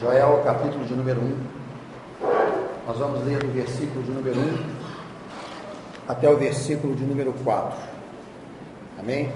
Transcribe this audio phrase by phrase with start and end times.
[0.00, 1.36] Joel, capítulo de número 1.
[2.86, 4.58] Nós vamos ler do versículo de número 1
[6.06, 7.76] até o versículo de número 4.
[9.00, 9.32] Amém?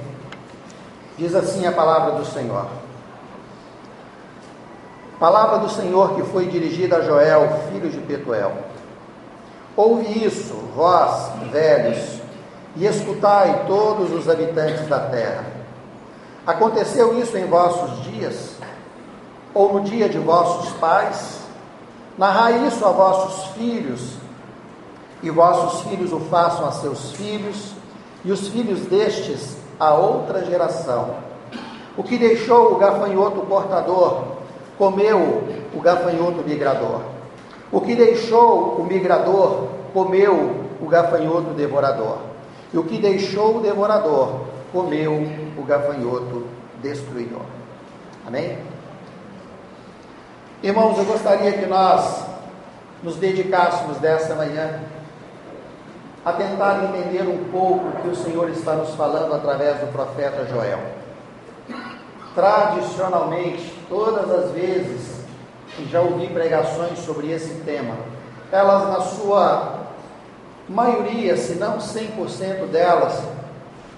[1.19, 2.67] Diz assim a palavra do Senhor.
[5.19, 8.53] Palavra do Senhor que foi dirigida a Joel, filho de Petuel.
[9.77, 12.21] Ouve isso, vós, velhos,
[12.77, 15.45] e escutai todos os habitantes da terra.
[16.47, 18.63] Aconteceu isso em vossos dias?
[19.55, 21.41] Ou no dia de vossos pais,
[22.17, 24.17] narrai isso a vossos filhos,
[25.23, 27.73] e vossos filhos o façam a seus filhos,
[28.25, 31.17] e os filhos destes a outra geração.
[31.97, 34.25] O que deixou o gafanhoto portador,
[34.79, 37.01] comeu o gafanhoto migrador.
[37.71, 42.19] O que deixou o migrador, comeu o gafanhoto devorador.
[42.73, 44.41] E o que deixou o devorador,
[44.73, 45.27] comeu
[45.59, 46.47] o gafanhoto
[46.81, 47.43] destruidor.
[48.27, 48.72] Amém?
[50.63, 52.25] Irmãos, eu gostaria que nós
[53.03, 54.79] nos dedicássemos dessa manhã
[56.25, 60.47] a tentar entender um pouco o que o Senhor está nos falando através do profeta
[60.47, 60.79] Joel.
[62.37, 65.25] Tradicionalmente, todas as vezes
[65.75, 67.97] que já ouvi pregações sobre esse tema,
[68.53, 69.81] elas, na sua
[70.69, 73.21] maioria, se não 100% delas,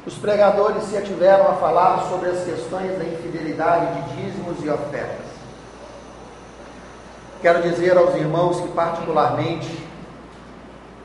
[0.06, 5.23] os pregadores se ativeram a falar sobre as questões da infidelidade de dízimos e ofertas.
[7.44, 9.68] Quero dizer aos irmãos que, particularmente,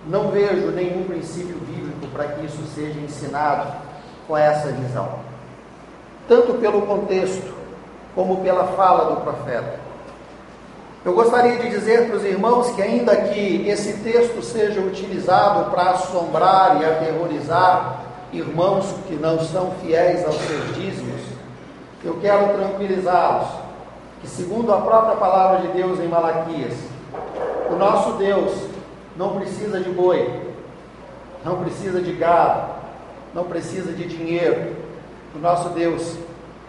[0.08, 3.73] não vejo nenhum princípio bíblico para que isso seja ensinado
[4.26, 5.16] com essa visão,
[6.30, 7.54] tanto pelo contexto
[8.16, 9.82] como pela fala do profeta.
[11.04, 15.90] Eu gostaria de dizer para os irmãos que, ainda que esse texto seja utilizado para
[15.90, 18.00] assombrar e aterrorizar
[18.32, 21.22] irmãos que não são fiéis aos seus dízimos,
[22.02, 23.69] eu quero tranquilizá-los
[24.22, 26.73] que, segundo a própria palavra de Deus em Malaquias,
[27.71, 28.54] o nosso Deus
[29.16, 30.54] não precisa de boi,
[31.44, 32.73] não precisa de gado,
[33.33, 34.76] não precisa de dinheiro.
[35.36, 36.17] O nosso Deus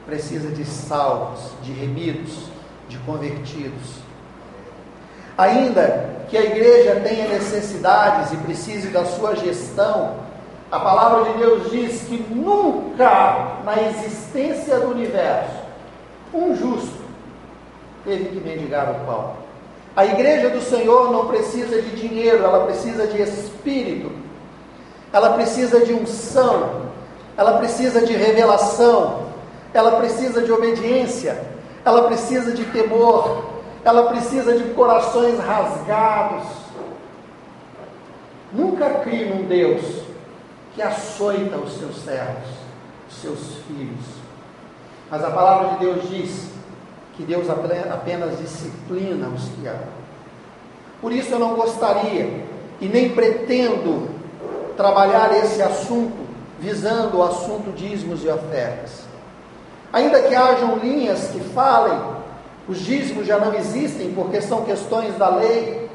[0.07, 2.51] precisa de salvos, de remidos,
[2.89, 4.01] de convertidos.
[5.37, 10.17] Ainda que a igreja tenha necessidades e precise da sua gestão,
[10.71, 15.61] a palavra de Deus diz que nunca na existência do universo
[16.33, 17.00] um justo
[18.05, 19.35] teve que mendigar o pão.
[19.95, 24.13] A igreja do Senhor não precisa de dinheiro, ela precisa de espírito,
[25.13, 26.83] ela precisa de unção,
[27.37, 29.27] ela precisa de revelação,
[29.75, 31.43] ela precisa de obediência,
[31.85, 33.51] ela precisa de temor,
[33.85, 36.47] ela precisa de corações rasgados.
[38.53, 40.03] Nunca crie num Deus
[40.75, 42.49] que açoita os seus servos,
[43.09, 44.05] os seus filhos.
[45.11, 46.51] Mas a palavra de Deus diz
[47.15, 50.01] que Deus apenas disciplina os que amam.
[51.01, 52.45] Por isso eu não gostaria
[52.81, 54.09] e nem pretendo
[54.77, 56.29] trabalhar esse assunto
[56.59, 59.03] visando o assunto dízimos e ofertas.
[59.93, 61.99] Ainda que hajam linhas que falem,
[62.69, 65.89] os dízimos já não existem porque são questões da lei,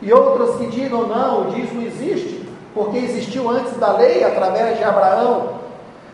[0.00, 2.38] e outras que digam não, o dízimo existe
[2.74, 5.58] porque existiu antes da lei através de Abraão,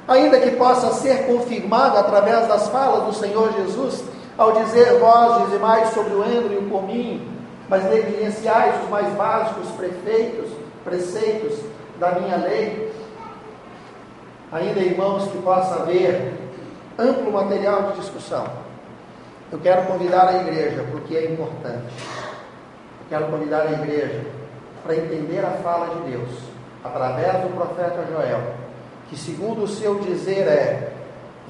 [0.09, 4.03] ainda que possa ser confirmado através das falas do Senhor Jesus,
[4.37, 7.27] ao dizer vós dizimais sobre o endro e o cominho,
[7.69, 10.51] mas negligenciais os mais básicos prefeitos,
[10.85, 11.59] preceitos
[11.99, 12.93] da minha lei,
[14.53, 16.35] ainda irmãos que possa haver
[16.99, 18.47] amplo material de discussão.
[19.51, 21.95] Eu quero convidar a igreja porque é importante.
[23.01, 24.25] Eu quero convidar a igreja
[24.83, 26.31] para entender a fala de Deus
[26.83, 28.43] através do profeta Joel,
[29.09, 30.93] que segundo o seu dizer é: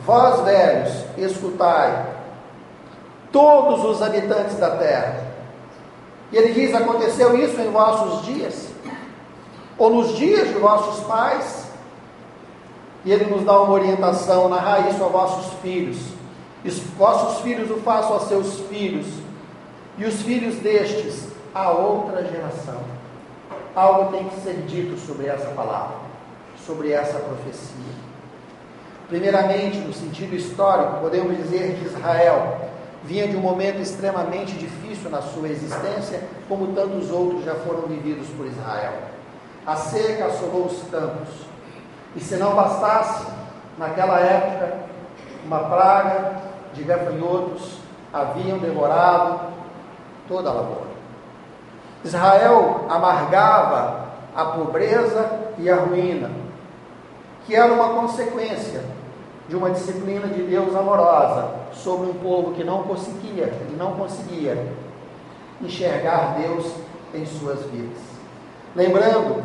[0.04, 2.13] Vós velhos, escutai,
[3.34, 5.26] todos os habitantes da terra.
[6.30, 8.68] E ele diz: aconteceu isso em vossos dias,
[9.76, 11.64] ou nos dias de vossos pais.
[13.04, 15.98] E ele nos dá uma orientação: narrar isso a vossos filhos.
[16.64, 19.06] E vossos filhos o façam a seus filhos,
[19.98, 22.80] e os filhos destes a outra geração.
[23.74, 25.96] Algo tem que ser dito sobre essa palavra,
[26.64, 28.04] sobre essa profecia.
[29.08, 32.72] Primeiramente, no sentido histórico, podemos dizer que Israel
[33.04, 38.26] vinha de um momento extremamente difícil na sua existência, como tantos outros já foram vividos
[38.28, 38.94] por Israel.
[39.66, 41.28] A seca assolou os campos,
[42.16, 43.26] e se não bastasse,
[43.78, 44.78] naquela época,
[45.44, 46.42] uma praga
[46.72, 47.78] de gafanhotos
[48.12, 49.52] haviam devorado
[50.26, 50.94] toda a lavoura.
[52.04, 54.04] Israel amargava
[54.34, 56.30] a pobreza e a ruína,
[57.46, 58.82] que era uma consequência
[59.48, 64.66] de uma disciplina de Deus amorosa sobre um povo que não conseguia, que não conseguia
[65.60, 66.72] enxergar Deus
[67.14, 67.98] em suas vidas.
[68.74, 69.42] Lembrando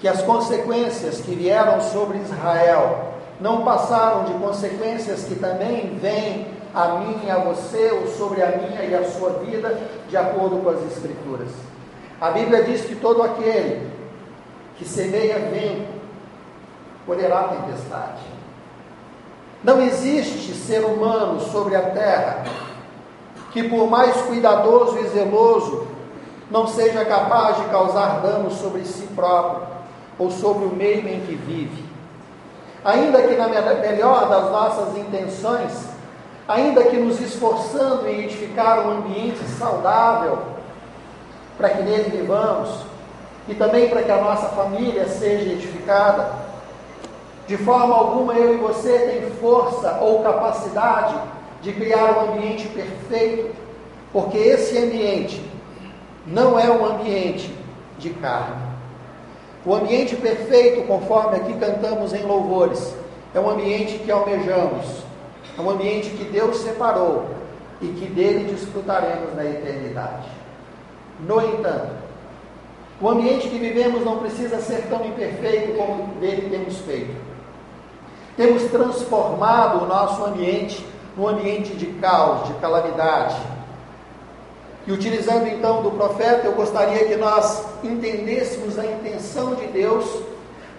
[0.00, 6.88] que as consequências que vieram sobre Israel não passaram de consequências que também vêm a
[6.98, 9.78] mim e a você, ou sobre a minha e a sua vida,
[10.08, 11.50] de acordo com as Escrituras.
[12.20, 13.90] A Bíblia diz que todo aquele
[14.78, 15.92] que semeia vento
[17.04, 18.31] colherá tempestade.
[19.62, 22.44] Não existe ser humano sobre a terra
[23.52, 25.86] que, por mais cuidadoso e zeloso,
[26.50, 29.66] não seja capaz de causar dano sobre si próprio
[30.18, 31.84] ou sobre o meio em que vive.
[32.84, 35.86] Ainda que na melhor das nossas intenções,
[36.48, 40.38] ainda que nos esforçando em edificar um ambiente saudável
[41.56, 42.70] para que nele vivamos
[43.46, 46.41] e também para que a nossa família seja edificada,
[47.46, 51.14] de forma alguma eu e você tem força ou capacidade
[51.60, 53.54] de criar um ambiente perfeito,
[54.12, 55.42] porque esse ambiente
[56.26, 57.52] não é um ambiente
[57.98, 58.72] de carne.
[59.64, 62.94] O ambiente perfeito, conforme aqui cantamos em louvores,
[63.34, 64.86] é um ambiente que almejamos,
[65.56, 67.26] é um ambiente que Deus separou
[67.80, 70.28] e que dele desfrutaremos na eternidade.
[71.20, 71.92] No entanto,
[73.00, 77.31] o ambiente que vivemos não precisa ser tão imperfeito como dele temos feito.
[78.36, 80.86] Temos transformado o nosso ambiente
[81.16, 83.36] num ambiente de caos, de calamidade,
[84.86, 90.04] e utilizando então do profeta, eu gostaria que nós entendêssemos a intenção de Deus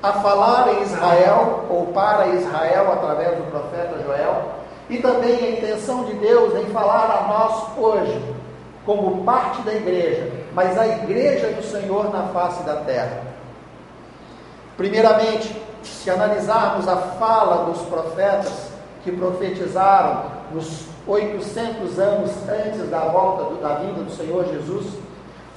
[0.02, 4.44] a falar em Israel, ou para Israel, através do profeta Joel,
[4.90, 8.22] e também a intenção de Deus em falar a nós hoje,
[8.86, 13.33] como parte da igreja, mas a igreja do Senhor na face da terra.
[14.78, 18.72] Primeiramente, se analisarmos a fala dos profetas
[19.04, 24.88] que profetizaram nos 800 anos antes da volta do, da vinda do Senhor Jesus,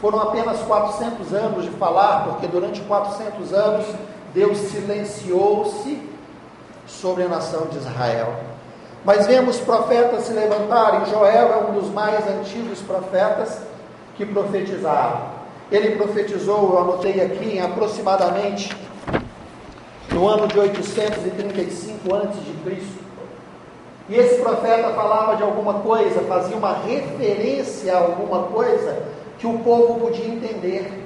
[0.00, 3.86] foram apenas 400 anos de falar, porque durante 400 anos
[4.34, 6.02] Deus silenciou-se
[6.86, 8.34] sobre a nação de Israel.
[9.04, 11.06] Mas vemos profetas se levantarem.
[11.06, 13.60] Joel é um dos mais antigos profetas
[14.16, 15.36] que profetizaram.
[15.70, 18.76] Ele profetizou, eu anotei aqui, em aproximadamente
[20.16, 22.82] no ano de 835 a.C.
[24.08, 29.02] E esse profeta falava de alguma coisa, fazia uma referência a alguma coisa
[29.38, 31.04] que o povo podia entender.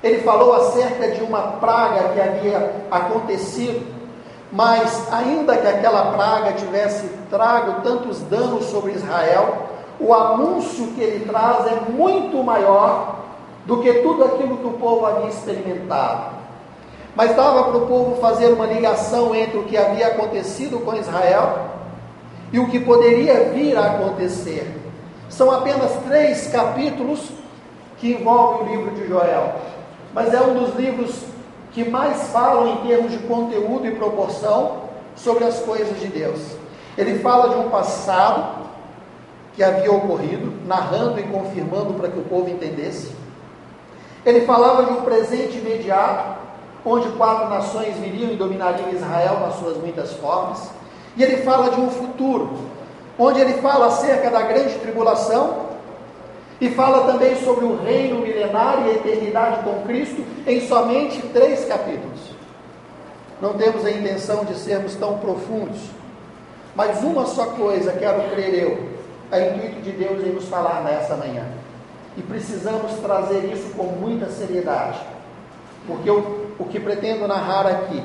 [0.00, 3.84] Ele falou acerca de uma praga que havia acontecido,
[4.52, 9.66] mas ainda que aquela praga tivesse trago tantos danos sobre Israel,
[9.98, 13.16] o anúncio que ele traz é muito maior
[13.66, 16.39] do que tudo aquilo que o povo havia experimentado.
[17.20, 21.68] Mas dava para o povo fazer uma ligação entre o que havia acontecido com Israel
[22.50, 24.74] e o que poderia vir a acontecer.
[25.28, 27.28] São apenas três capítulos
[27.98, 29.52] que envolvem o livro de Joel,
[30.14, 31.14] mas é um dos livros
[31.72, 34.84] que mais falam em termos de conteúdo e proporção
[35.14, 36.40] sobre as coisas de Deus.
[36.96, 38.64] Ele fala de um passado
[39.54, 43.12] que havia ocorrido, narrando e confirmando para que o povo entendesse.
[44.24, 46.39] Ele falava de um presente imediato,
[46.84, 50.70] onde quatro nações viriam e dominariam Israel nas suas muitas formas.
[51.16, 52.50] E ele fala de um futuro,
[53.18, 55.70] onde ele fala acerca da grande tribulação
[56.60, 61.64] e fala também sobre o reino milenário e a eternidade com Cristo em somente três
[61.64, 62.20] capítulos.
[63.40, 65.78] Não temos a intenção de sermos tão profundos,
[66.74, 68.90] mas uma só coisa quero crer eu,
[69.32, 71.44] a intuito de Deus em nos falar nessa manhã.
[72.16, 75.00] E precisamos trazer isso com muita seriedade,
[75.86, 78.04] porque o, o que pretendo narrar aqui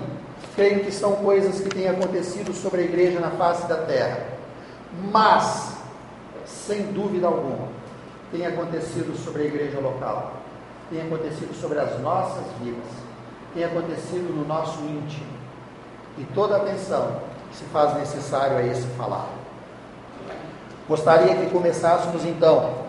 [0.55, 4.19] creio que são coisas que têm acontecido sobre a igreja na face da terra.
[5.11, 5.75] Mas,
[6.45, 7.67] sem dúvida alguma,
[8.31, 10.33] tem acontecido sobre a igreja local,
[10.89, 12.85] tem acontecido sobre as nossas vidas,
[13.53, 15.35] tem acontecido no nosso íntimo.
[16.17, 17.19] E toda atenção
[17.51, 19.27] se faz necessário a esse falar.
[20.87, 22.85] Gostaria que começássemos então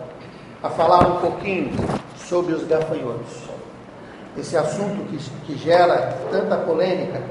[0.63, 1.71] a falar um pouquinho
[2.15, 3.56] sobre os gafanhotos.
[4.37, 7.21] Esse assunto que, que gera tanta polêmica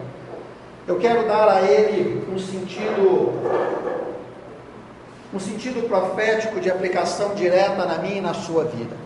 [0.89, 3.33] eu quero dar a ele um sentido
[5.35, 8.97] um sentido profético de aplicação direta na minha e na sua vida.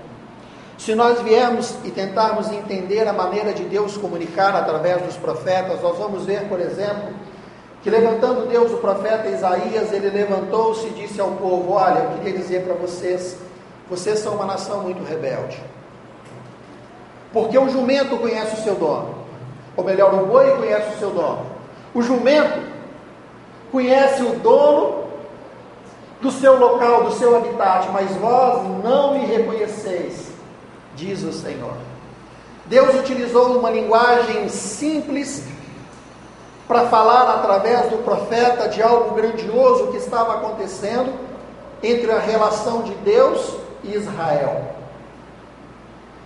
[0.76, 5.96] Se nós viermos e tentarmos entender a maneira de Deus comunicar através dos profetas, nós
[5.96, 7.14] vamos ver, por exemplo,
[7.82, 12.38] que levantando Deus o profeta Isaías, ele levantou-se e disse ao povo: Olha, eu queria
[12.38, 13.38] dizer para vocês,
[13.88, 15.58] vocês são uma nação muito rebelde.
[17.32, 19.14] Porque o jumento conhece o seu dono,
[19.76, 21.46] ou melhor, o boi conhece o seu dono.
[21.94, 22.60] O jumento
[23.70, 25.04] conhece o dono
[26.20, 30.28] do seu local, do seu habitat, mas vós não me reconheceis,
[30.94, 31.74] diz o Senhor.
[32.66, 35.44] Deus utilizou uma linguagem simples
[36.68, 41.12] para falar através do profeta de algo grandioso que estava acontecendo
[41.82, 44.79] entre a relação de Deus e Israel.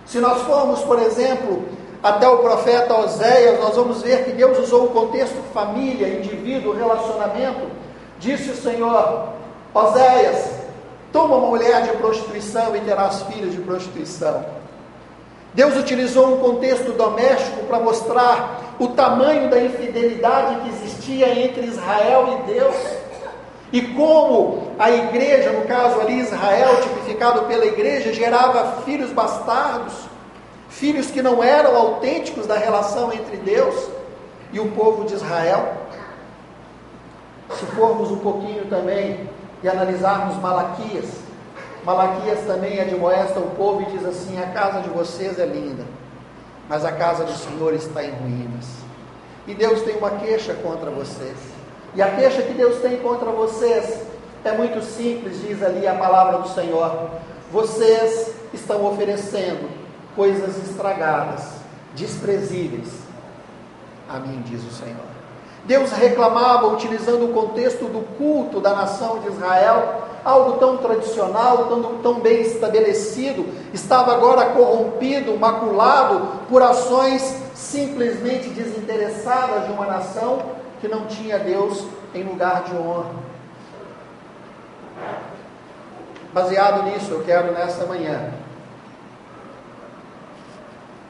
[0.05, 1.63] Se nós formos, por exemplo,
[2.03, 7.67] até o profeta Oséias, nós vamos ver que Deus usou o contexto família, indivíduo, relacionamento.
[8.19, 9.29] Disse o Senhor:
[9.73, 10.51] Oséias,
[11.11, 14.45] toma uma mulher de prostituição e terás filhos de prostituição.
[15.55, 22.39] Deus utilizou um contexto doméstico para mostrar o tamanho da infidelidade que existia entre Israel
[22.45, 22.75] e Deus.
[23.75, 29.93] E como a igreja, no caso ali Israel, tipificado pela igreja, gerava filhos bastardos,
[30.69, 33.89] filhos que não eram autênticos da relação entre Deus
[34.53, 35.73] e o povo de Israel.
[37.59, 39.29] Se formos um pouquinho também
[39.61, 41.09] e analisarmos Malaquias,
[41.83, 45.83] Malaquias também admoesta o povo e diz assim: A casa de vocês é linda,
[46.69, 48.67] mas a casa do Senhor está em ruínas.
[49.45, 51.54] E Deus tem uma queixa contra vocês.
[51.95, 54.01] E a queixa que Deus tem contra vocês
[54.43, 57.09] é muito simples, diz ali a palavra do Senhor.
[57.51, 59.69] Vocês estão oferecendo
[60.13, 61.41] coisas estragadas,
[61.95, 62.89] desprezíveis
[64.09, 65.15] a mim, diz o Senhor.
[65.63, 71.97] Deus reclamava, utilizando o contexto do culto da nação de Israel, algo tão tradicional, tão,
[71.99, 80.87] tão bem estabelecido, estava agora corrompido, maculado por ações simplesmente desinteressadas de uma nação que
[80.87, 83.15] não tinha Deus em lugar de honra.
[86.31, 88.31] Baseado nisso, eu quero nessa manhã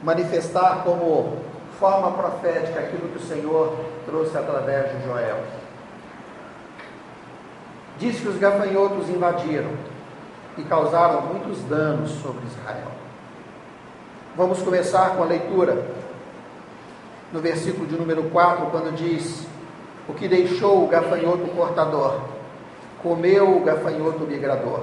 [0.02, 1.42] manifestar como
[1.78, 5.44] forma profética aquilo que o Senhor trouxe através de Joel.
[7.98, 9.72] Diz que os gafanhotos invadiram
[10.56, 12.88] e causaram muitos danos sobre Israel.
[14.34, 15.84] Vamos começar com a leitura
[17.30, 19.46] no versículo de número 4, quando diz:
[20.08, 22.20] O que deixou o gafanhoto portador,
[23.02, 24.82] comeu o gafanhoto migrador.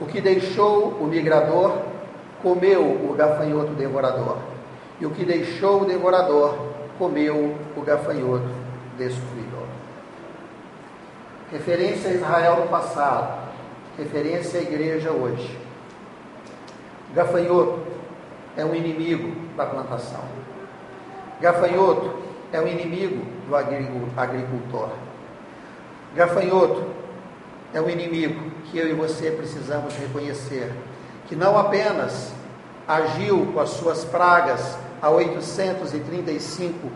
[0.00, 1.78] O que deixou o migrador,
[2.42, 4.38] comeu o gafanhoto devorador.
[5.00, 6.56] E o que deixou o devorador,
[6.98, 8.48] comeu o gafanhoto
[8.98, 9.66] destruidor.
[11.50, 13.50] Referência a Israel no passado,
[13.96, 15.58] referência à igreja hoje.
[17.14, 17.80] Gafanhoto
[18.56, 20.22] é um inimigo da plantação.
[21.40, 22.23] Gafanhoto
[22.54, 23.56] é um inimigo do
[24.16, 24.90] agricultor.
[26.14, 26.84] Gafanhoto
[27.72, 30.72] é um inimigo que eu e você precisamos reconhecer,
[31.26, 32.32] que não apenas
[32.86, 36.88] agiu com as suas pragas há 835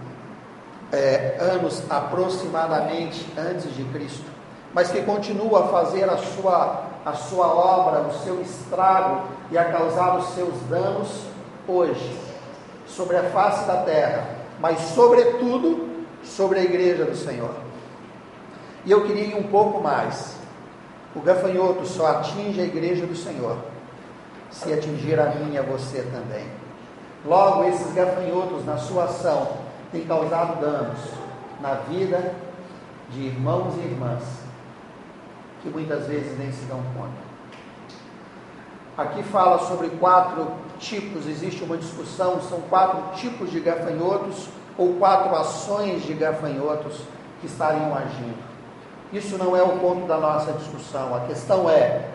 [0.93, 4.31] é, anos aproximadamente antes de Cristo,
[4.73, 9.65] mas que continua a fazer a sua, a sua obra, o seu estrago e a
[9.65, 11.25] causar os seus danos
[11.67, 12.17] hoje,
[12.87, 15.89] sobre a face da terra, mas sobretudo
[16.23, 17.55] sobre a igreja do Senhor.
[18.85, 20.37] E eu queria ir um pouco mais.
[21.15, 23.57] O gafanhoto só atinge a igreja do Senhor
[24.51, 26.47] se atingir a mim e a você também.
[27.25, 29.59] Logo, esses gafanhotos, na sua ação,
[29.93, 30.99] têm causado danos
[31.61, 32.35] na vida
[33.11, 34.23] de irmãos e irmãs,
[35.63, 37.28] que muitas vezes nem se dão conta.
[38.99, 40.49] Aqui fala sobre quatro
[40.81, 47.03] tipos, existe uma discussão, são quatro tipos de gafanhotos ou quatro ações de gafanhotos
[47.41, 48.37] que estariam agindo.
[49.13, 51.15] Isso não é o ponto da nossa discussão.
[51.15, 52.09] A questão é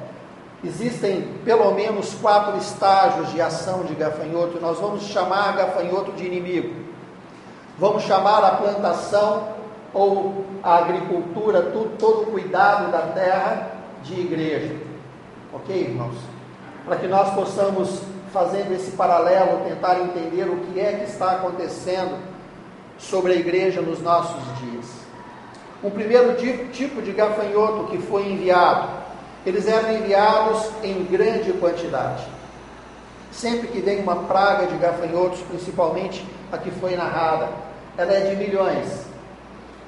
[0.63, 4.61] Existem pelo menos quatro estágios de ação de gafanhoto.
[4.61, 6.73] Nós vamos chamar gafanhoto de inimigo.
[7.77, 9.49] Vamos chamar a plantação
[9.93, 13.71] ou a agricultura, tudo, todo o cuidado da terra
[14.03, 14.75] de igreja.
[15.53, 16.32] Ok, irmãos?
[16.85, 22.17] Para que nós possamos, fazendo esse paralelo, tentar entender o que é que está acontecendo
[22.97, 24.85] sobre a igreja nos nossos dias.
[25.83, 26.35] Um primeiro
[26.71, 29.03] tipo de gafanhoto que foi enviado
[29.45, 32.23] eles eram enviados em grande quantidade.
[33.31, 37.49] Sempre que vem uma praga de gafanhotos, principalmente a que foi narrada,
[37.97, 39.05] ela é de milhões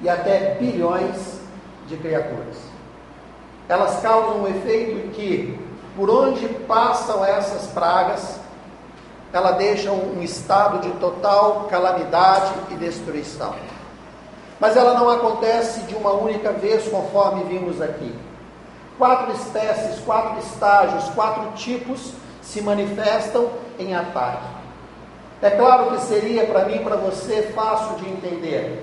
[0.02, 1.40] e até bilhões
[1.88, 2.56] de criaturas.
[3.68, 5.58] Elas causam um efeito que,
[5.96, 8.38] por onde passam essas pragas,
[9.32, 13.54] ela deixa um estado de total calamidade e destruição.
[14.60, 18.14] Mas ela não acontece de uma única vez, conforme vimos aqui.
[18.98, 22.12] Quatro espécies, quatro estágios, quatro tipos
[22.42, 24.46] se manifestam em ataque.
[25.42, 28.82] É claro que seria para mim para você fácil de entender.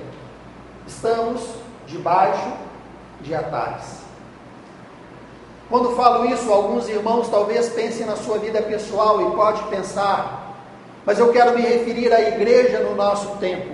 [0.85, 1.41] Estamos
[1.87, 2.53] debaixo
[3.21, 4.02] de atalhos.
[5.69, 10.55] Quando falo isso, alguns irmãos talvez pensem na sua vida pessoal e pode pensar,
[11.05, 13.73] mas eu quero me referir à igreja no nosso tempo.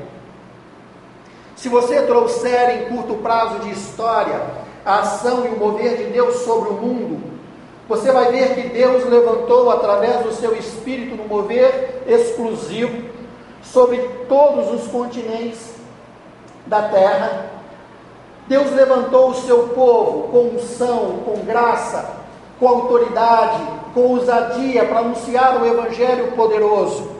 [1.55, 4.41] Se você trouxer em curto prazo de história
[4.85, 7.21] a ação e o mover de Deus sobre o mundo,
[7.89, 13.09] você vai ver que Deus levantou através do seu espírito no mover exclusivo
[13.61, 13.97] sobre
[14.29, 15.73] todos os continentes
[16.65, 17.58] da terra.
[18.49, 22.15] Deus levantou o seu povo com unção, com graça,
[22.59, 23.61] com autoridade,
[23.93, 27.11] com ousadia para anunciar o evangelho poderoso.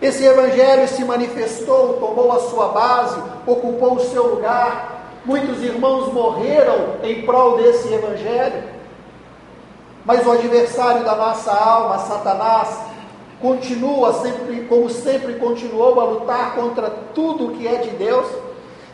[0.00, 5.20] Esse evangelho se manifestou, tomou a sua base, ocupou o seu lugar.
[5.24, 8.62] Muitos irmãos morreram em prol desse evangelho.
[10.04, 12.78] Mas o adversário da nossa alma, Satanás,
[13.42, 18.45] continua sempre, como sempre continuou a lutar contra tudo que é de Deus.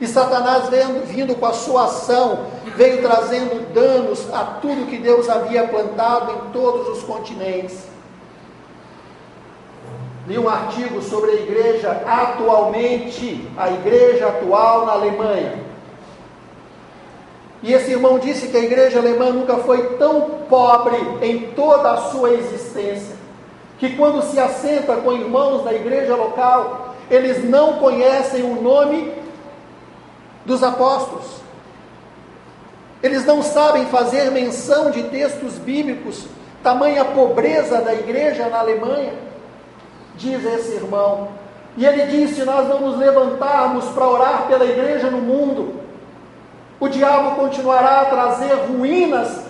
[0.02, 2.40] E Satanás vendo, vindo com a sua ação,
[2.76, 7.92] veio trazendo danos a tudo que Deus havia plantado em todos os continentes
[10.26, 15.58] li um artigo sobre a igreja atualmente, a igreja atual na Alemanha.
[17.62, 21.96] E esse irmão disse que a igreja alemã nunca foi tão pobre em toda a
[21.96, 23.16] sua existência,
[23.78, 29.12] que quando se assenta com irmãos da igreja local, eles não conhecem o nome
[30.44, 31.42] dos apóstolos.
[33.02, 36.26] Eles não sabem fazer menção de textos bíblicos,
[36.62, 39.32] tamanha pobreza da igreja na Alemanha
[40.16, 41.28] diz esse irmão.
[41.76, 45.80] E ele diz: se nós não nos levantarmos para orar pela igreja no mundo,
[46.78, 49.44] o diabo continuará a trazer ruínas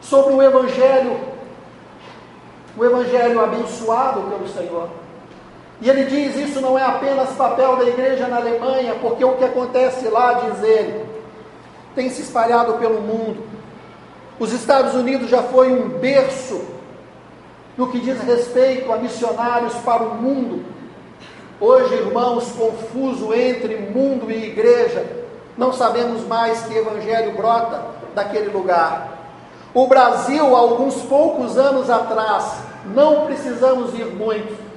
[0.00, 1.18] sobre o Evangelho,
[2.76, 4.88] o Evangelho abençoado pelo Senhor.
[5.80, 9.44] E ele diz: isso não é apenas papel da igreja na Alemanha, porque o que
[9.44, 11.04] acontece lá, diz ele,
[11.94, 13.44] tem se espalhado pelo mundo.
[14.38, 16.64] Os Estados Unidos já foi um berço
[17.76, 20.64] no que diz respeito a missionários para o mundo.
[21.60, 25.04] Hoje, irmãos, confuso entre mundo e igreja,
[25.56, 27.82] não sabemos mais que evangelho brota
[28.14, 29.18] daquele lugar.
[29.74, 34.67] O Brasil, alguns poucos anos atrás, não precisamos ir muito.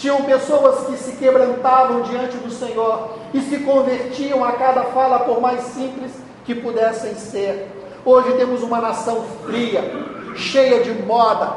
[0.00, 5.42] Tinham pessoas que se quebrantavam diante do Senhor e se convertiam a cada fala, por
[5.42, 6.10] mais simples
[6.42, 7.68] que pudessem ser.
[8.02, 9.84] Hoje temos uma nação fria,
[10.34, 11.52] cheia de moda,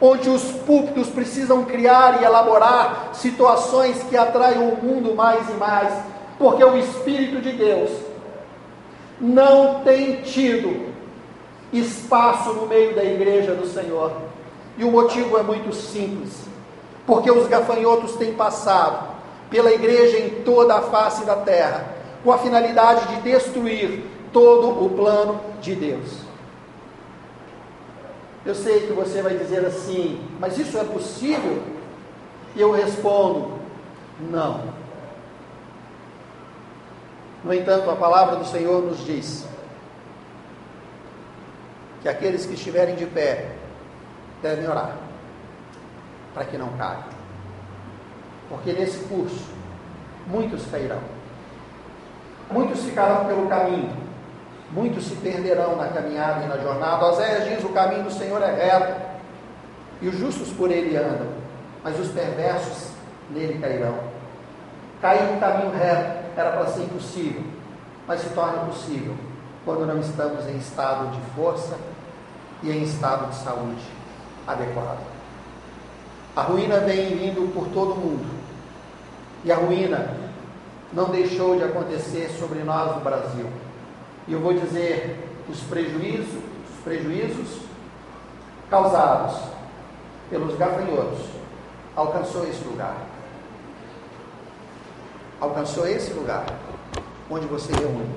[0.00, 5.92] onde os púlpitos precisam criar e elaborar situações que atraiam o mundo mais e mais,
[6.38, 7.90] porque o Espírito de Deus
[9.20, 10.94] não tem tido
[11.70, 14.12] espaço no meio da igreja do Senhor.
[14.78, 16.50] E o motivo é muito simples,
[17.06, 19.12] porque os gafanhotos têm passado
[19.50, 21.84] pela igreja em toda a face da terra,
[22.24, 26.22] com a finalidade de destruir todo o plano de Deus.
[28.44, 31.62] Eu sei que você vai dizer assim, mas isso é possível?
[32.56, 33.52] E eu respondo,
[34.30, 34.82] não.
[37.44, 39.46] No entanto, a palavra do Senhor nos diz
[42.02, 43.52] que aqueles que estiverem de pé
[44.42, 44.96] devem orar,
[46.34, 47.04] para que não caiam.
[48.48, 49.46] Porque nesse curso,
[50.26, 51.00] muitos cairão,
[52.50, 54.02] muitos ficarão pelo caminho,
[54.72, 57.04] Muitos se perderão na caminhada e na jornada.
[57.06, 59.02] Oséias diz: o caminho do Senhor é reto,
[60.00, 61.28] e os justos por ele andam,
[61.84, 62.92] mas os perversos
[63.30, 63.98] nele cairão.
[65.02, 67.42] Cair no caminho reto era para ser impossível,
[68.06, 69.14] mas se torna possível
[69.64, 71.76] quando não estamos em estado de força
[72.62, 73.84] e em estado de saúde
[74.46, 75.11] adequado.
[76.34, 78.26] A ruína vem vindo por todo o mundo,
[79.44, 80.16] e a ruína
[80.92, 83.46] não deixou de acontecer sobre nós no Brasil.
[84.26, 87.62] E eu vou dizer os prejuízos, os prejuízos
[88.70, 89.36] causados
[90.30, 91.18] pelos gafanhotos
[91.94, 92.96] alcançou esse lugar.
[95.40, 96.46] Alcançou esse lugar
[97.30, 98.08] onde você reúne.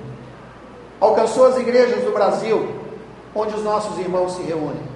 [1.00, 2.74] Alcançou as igrejas do Brasil,
[3.34, 4.95] onde os nossos irmãos se reúnem.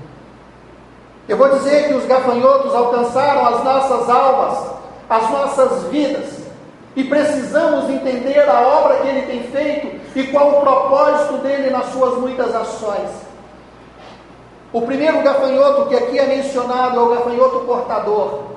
[1.28, 4.66] Eu vou dizer que os gafanhotos alcançaram as nossas almas,
[5.09, 6.40] as nossas vidas,
[6.96, 11.87] e precisamos entender a obra que ele tem feito e qual o propósito dele nas
[11.92, 13.09] suas muitas ações.
[14.72, 18.50] O primeiro gafanhoto que aqui é mencionado é o gafanhoto portador.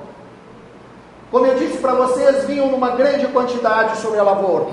[1.30, 4.66] Como eu disse para vocês, vinham numa grande quantidade sobre a lavoura.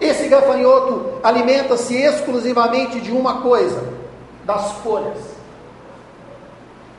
[0.00, 3.82] Esse gafanhoto alimenta-se exclusivamente de uma coisa:
[4.44, 5.33] das folhas.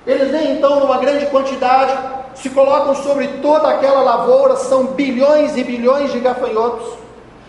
[0.06, 1.98] Eles vêm então numa grande quantidade
[2.36, 7.06] se colocam sobre toda aquela lavoura, são bilhões e bilhões de gafanhotos,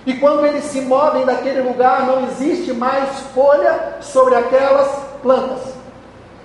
[0.07, 4.89] E quando eles se movem daquele lugar, não existe mais folha sobre aquelas
[5.21, 5.75] plantas.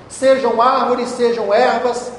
[0.10, 2.12] Sejam árvores, sejam ervas,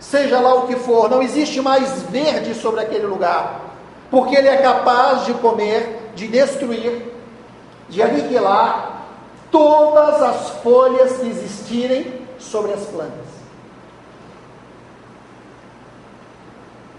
[0.00, 3.60] seja lá o que for, não existe mais verde sobre aquele lugar.
[4.10, 7.12] Porque ele é capaz de comer, de destruir,
[7.88, 9.02] de aniquilar
[9.52, 13.26] todas as folhas que existirem sobre as plantas.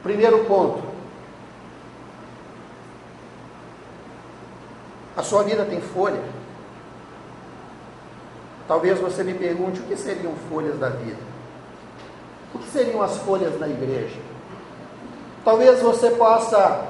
[0.04, 0.88] Primeiro ponto,
[5.18, 6.22] A sua vida tem folha?
[8.68, 11.18] Talvez você me pergunte o que seriam folhas da vida?
[12.54, 14.20] O que seriam as folhas da igreja?
[15.44, 16.86] Talvez você possa,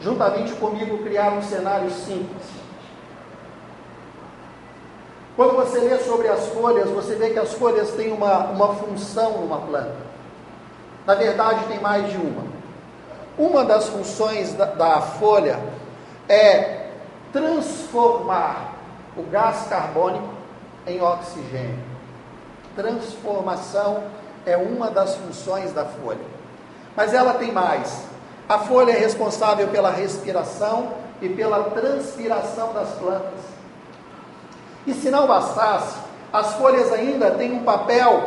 [0.00, 2.53] juntamente comigo, criar um cenário simples.
[5.36, 9.38] Quando você lê sobre as folhas, você vê que as folhas têm uma, uma função
[9.38, 9.96] numa planta.
[11.04, 12.44] Na verdade, tem mais de uma.
[13.36, 15.58] Uma das funções da, da folha
[16.28, 16.90] é
[17.32, 18.74] transformar
[19.16, 20.28] o gás carbônico
[20.86, 21.80] em oxigênio.
[22.76, 24.04] Transformação
[24.46, 26.24] é uma das funções da folha.
[26.96, 28.04] Mas ela tem mais.
[28.48, 33.53] A folha é responsável pela respiração e pela transpiração das plantas.
[34.86, 35.96] E se não bastasse,
[36.32, 38.22] as folhas ainda têm um papel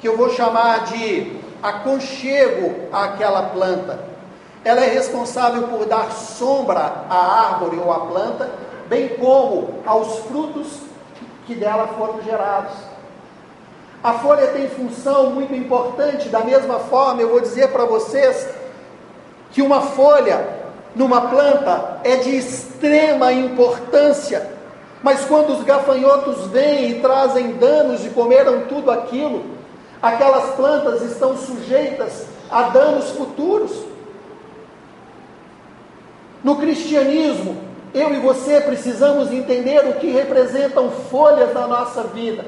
[0.00, 3.98] que eu vou chamar de aconchego àquela planta.
[4.64, 8.50] Ela é responsável por dar sombra à árvore ou à planta,
[8.88, 10.80] bem como aos frutos
[11.46, 12.74] que dela foram gerados.
[14.02, 18.48] A folha tem função muito importante, da mesma forma, eu vou dizer para vocês
[19.50, 20.60] que uma folha
[20.94, 24.59] numa planta é de extrema importância,
[25.02, 29.44] mas quando os gafanhotos vêm e trazem danos e comeram tudo aquilo,
[30.02, 33.72] aquelas plantas estão sujeitas a danos futuros.
[36.44, 37.56] No cristianismo,
[37.94, 42.44] eu e você precisamos entender o que representam folhas na nossa vida.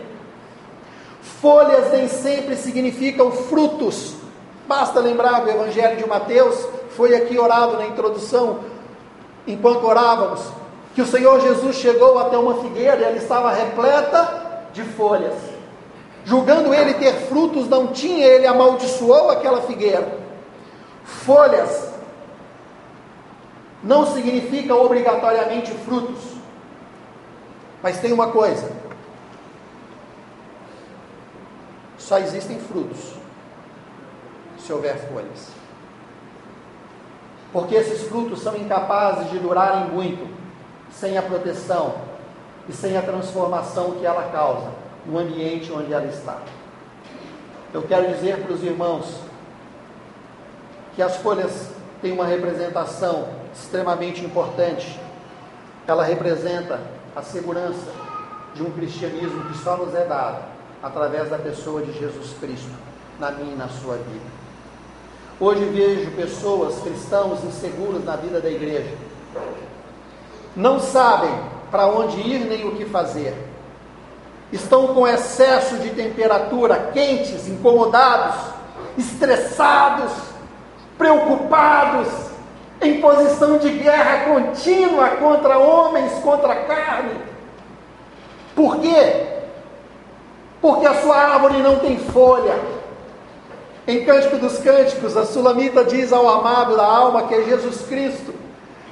[1.40, 4.14] Folhas nem sempre significam frutos.
[4.68, 8.60] Basta lembrar do Evangelho de Mateus, foi aqui orado na introdução,
[9.46, 10.40] enquanto orávamos,
[10.94, 15.34] que o Senhor Jesus chegou até uma figueira e ela estava repleta de folhas.
[16.24, 20.18] Julgando ele ter frutos, não tinha, ele amaldiçoou aquela figueira.
[21.04, 21.92] Folhas
[23.82, 26.20] não significa obrigatoriamente frutos.
[27.82, 28.70] Mas tem uma coisa:
[31.98, 33.14] só existem frutos
[34.58, 35.48] se houver folhas.
[37.52, 40.31] Porque esses frutos são incapazes de durarem muito
[40.92, 41.94] sem a proteção
[42.68, 44.70] e sem a transformação que ela causa
[45.06, 46.38] no ambiente onde ela está.
[47.72, 49.16] Eu quero dizer para os irmãos
[50.94, 54.98] que as folhas têm uma representação extremamente importante.
[55.86, 56.80] Ela representa
[57.16, 57.90] a segurança
[58.54, 60.44] de um cristianismo que só nos é dado
[60.82, 62.70] através da pessoa de Jesus Cristo
[63.18, 64.42] na minha e na sua vida.
[65.40, 68.94] Hoje vejo pessoas, cristãos, inseguros na vida da igreja.
[70.54, 71.30] Não sabem
[71.70, 73.34] para onde ir nem o que fazer.
[74.52, 78.34] Estão com excesso de temperatura, quentes, incomodados,
[78.98, 80.12] estressados,
[80.98, 82.08] preocupados,
[82.82, 87.14] em posição de guerra contínua contra homens, contra carne.
[88.54, 89.26] Por quê?
[90.60, 92.54] Porque a sua árvore não tem folha.
[93.86, 98.34] Em Cântico dos Cânticos, a Sulamita diz ao amado da alma, que é Jesus Cristo,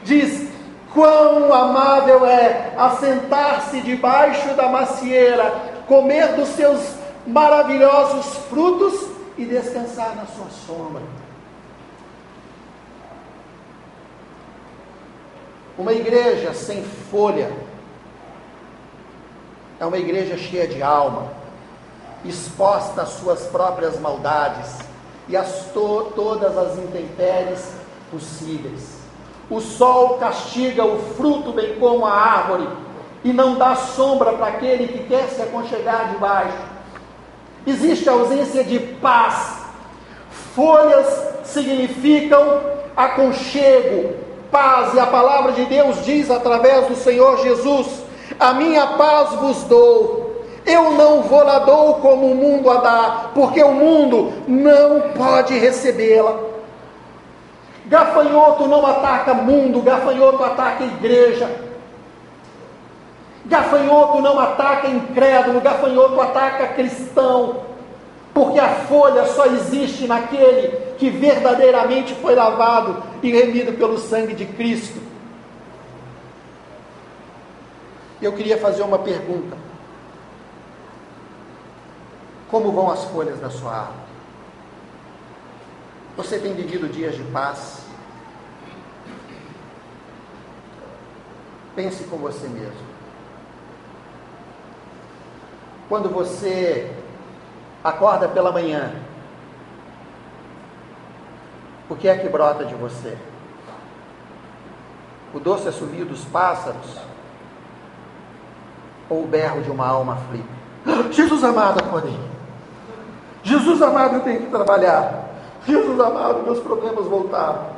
[0.03, 0.50] diz:
[0.93, 5.55] Quão amável é assentar-se debaixo da macieira,
[5.87, 6.81] comer dos seus
[7.27, 11.03] maravilhosos frutos e descansar na sua sombra.
[15.79, 17.51] Uma igreja sem folha
[19.79, 21.29] é uma igreja cheia de alma,
[22.25, 24.77] exposta às suas próprias maldades
[25.27, 27.73] e a to todas as intempéries
[28.11, 29.00] possíveis.
[29.51, 32.69] O sol castiga o fruto, bem como a árvore,
[33.25, 36.57] e não dá sombra para aquele que quer se aconchegar debaixo.
[37.67, 39.59] Existe ausência de paz.
[40.55, 42.61] Folhas significam
[42.97, 44.15] aconchego,
[44.53, 48.05] paz, e a palavra de Deus diz através do Senhor Jesus:
[48.39, 53.31] A minha paz vos dou, eu não vou lá dou como o mundo a dá,
[53.35, 56.51] porque o mundo não pode recebê-la.
[57.91, 61.51] Gafanhoto não ataca mundo, gafanhoto ataca igreja.
[63.45, 67.69] Gafanhoto não ataca incrédulo, gafanhoto ataca cristão
[68.33, 74.47] porque a folha só existe naquele que verdadeiramente foi lavado e remido pelo sangue de
[74.47, 75.01] Cristo.
[78.23, 79.57] Eu queria fazer uma pergunta.
[82.51, 83.99] Como vão as folhas da sua árvore?
[86.17, 87.80] Você tem vivido dias de paz?
[91.81, 92.75] Pense com você mesmo.
[95.89, 96.95] Quando você
[97.83, 98.93] acorda pela manhã,
[101.89, 103.17] o que é que brota de você?
[105.33, 106.99] O doce assovio dos pássaros?
[109.09, 110.51] Ou o berro de uma alma aflita?
[111.11, 112.21] Jesus amado, acordei.
[113.43, 115.31] Jesus amado, eu tenho que trabalhar.
[115.67, 117.69] Jesus amado, meus problemas voltaram.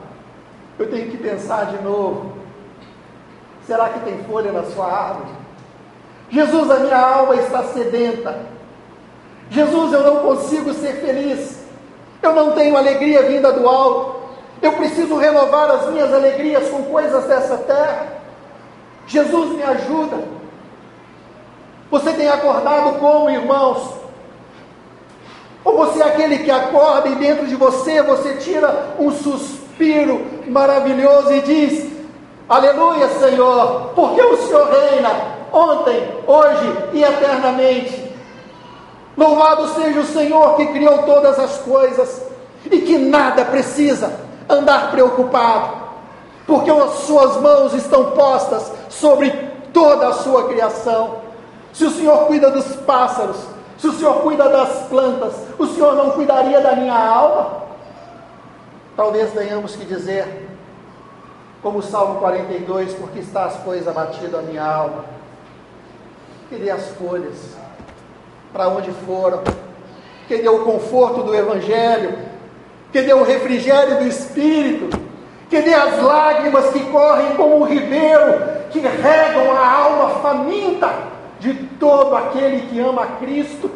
[0.76, 2.31] Eu tenho que pensar de novo.
[3.66, 5.30] Será que tem folha na sua árvore?
[6.30, 8.40] Jesus, a minha alma está sedenta.
[9.50, 11.58] Jesus, eu não consigo ser feliz.
[12.22, 14.22] Eu não tenho alegria vinda do alto.
[14.62, 18.06] Eu preciso renovar as minhas alegrias com coisas dessa terra.
[19.06, 20.18] Jesus me ajuda.
[21.90, 24.02] Você tem acordado como, irmãos?
[25.64, 31.32] Ou você é aquele que acorda e dentro de você você tira um suspiro maravilhoso
[31.32, 31.92] e diz:
[32.52, 35.08] Aleluia, Senhor, porque o Senhor reina
[35.50, 38.12] ontem, hoje e eternamente.
[39.16, 42.22] Louvado seja o Senhor que criou todas as coisas
[42.66, 45.78] e que nada precisa andar preocupado,
[46.46, 49.30] porque as suas mãos estão postas sobre
[49.72, 51.22] toda a sua criação.
[51.72, 53.38] Se o Senhor cuida dos pássaros,
[53.78, 57.62] se o Senhor cuida das plantas, o Senhor não cuidaria da minha alma?
[58.94, 60.51] Talvez tenhamos que dizer,
[61.62, 65.04] como o Salmo 42, porque estás, pois, abatido a minha alma.
[66.50, 67.56] Cadê as folhas?
[68.52, 69.42] Para onde foram?
[70.28, 72.18] Cadê o conforto do Evangelho?
[72.92, 74.90] Cadê o refrigério do Espírito?
[75.50, 81.12] Cadê as lágrimas que correm como um ribeiro, que regam a alma faminta?
[81.42, 83.68] de todo aquele que ama Cristo.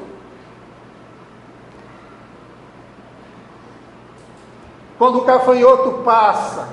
[4.96, 6.68] Quando o cafanhoto passa,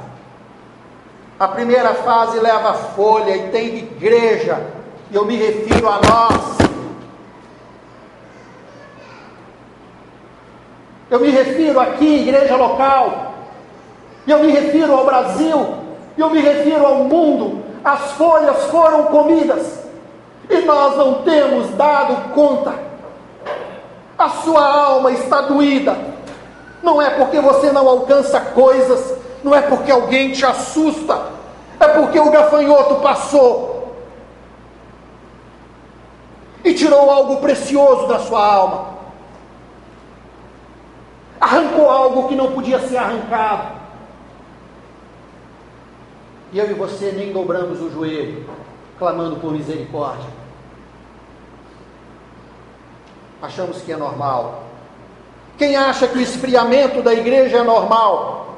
[1.39, 4.65] a primeira fase leva folha e tem igreja,
[5.12, 6.58] e eu me refiro a nós.
[11.10, 13.34] Eu me refiro aqui, igreja local,
[14.26, 15.76] eu me refiro ao Brasil,
[16.17, 17.63] eu me refiro ao mundo.
[17.84, 19.84] As folhas foram comidas
[20.50, 22.74] e nós não temos dado conta.
[24.17, 25.96] A sua alma está doída.
[26.82, 31.32] Não é porque você não alcança coisas, não é porque alguém te assusta,
[31.79, 33.73] é porque o gafanhoto passou
[36.63, 38.93] e tirou algo precioso da sua alma.
[41.39, 43.84] Arrancou algo que não podia ser arrancado.
[46.53, 48.45] E eu e você nem dobramos o joelho
[48.97, 50.29] clamando por misericórdia.
[53.41, 54.63] Achamos que é normal.
[55.58, 58.52] Quem acha que o esfriamento da igreja é normal,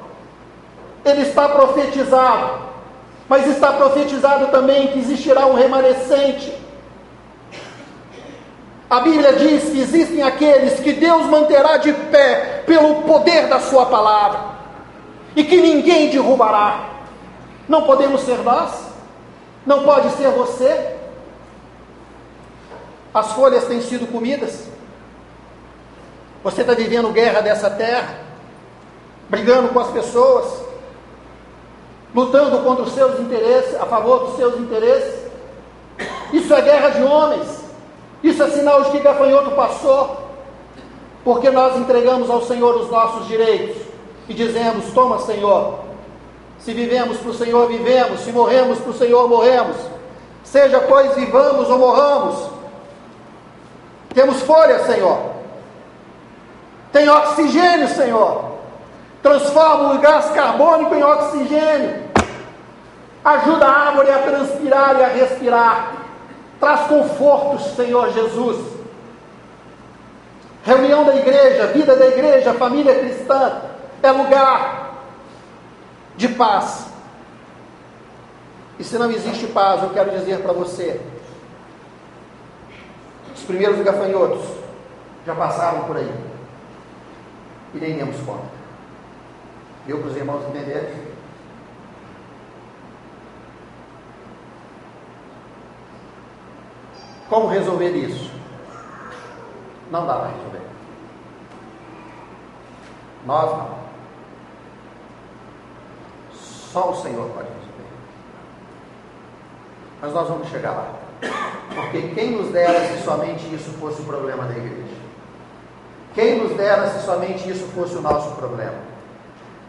[1.06, 2.65] ele está profetizado,
[3.30, 6.52] mas está profetizado também que existirá um remanescente.
[8.89, 13.86] A Bíblia diz que existem aqueles que Deus manterá de pé pelo poder da Sua
[13.86, 14.56] palavra
[15.36, 16.89] e que ninguém derrubará.
[17.68, 18.72] Não podemos ser nós?
[19.65, 20.96] Não pode ser você?
[23.13, 24.68] As folhas têm sido comidas.
[26.44, 28.20] Você está vivendo guerra dessa terra,
[29.30, 30.65] brigando com as pessoas,
[32.15, 35.25] lutando contra os seus interesses, a favor dos seus interesses.
[36.32, 37.65] Isso é guerra de homens.
[38.23, 40.17] Isso é sinal de que gafanhoto passou,
[41.23, 43.78] porque nós entregamos ao Senhor os nossos direitos
[44.30, 45.80] e dizemos: Toma, Senhor,
[46.58, 48.21] se vivemos para o Senhor, vivemos.
[48.21, 49.75] Se morremos para o Senhor, morremos.
[50.43, 52.49] Seja pois vivamos ou morramos.
[54.13, 55.19] Temos folha, Senhor.
[56.91, 58.56] Tem oxigênio, Senhor.
[59.21, 62.05] Transforma o gás carbônico em oxigênio.
[63.26, 65.94] Ajuda a árvore a transpirar e a respirar.
[66.60, 68.76] Traz conforto, Senhor Jesus.
[70.64, 73.62] Reunião da igreja, vida da igreja, família cristã,
[74.04, 74.94] é lugar
[76.16, 76.86] de paz.
[78.78, 81.02] E se não existe paz, eu quero dizer para você:
[83.36, 84.46] os primeiros gafanhotos
[85.26, 86.14] já passaram por aí.
[87.74, 88.54] E nem demos conta.
[89.88, 91.05] Deu para os irmãos entenderem?
[97.30, 98.32] Como resolver isso?
[99.92, 100.62] Não dá para resolver.
[103.26, 103.86] Nós não.
[106.34, 107.66] Só o Senhor pode resolver.
[110.02, 110.94] Mas nós vamos chegar lá.
[111.74, 114.96] Porque quem nos dera se somente isso fosse o problema da igreja?
[116.14, 118.76] Quem nos dera se somente isso fosse o nosso problema?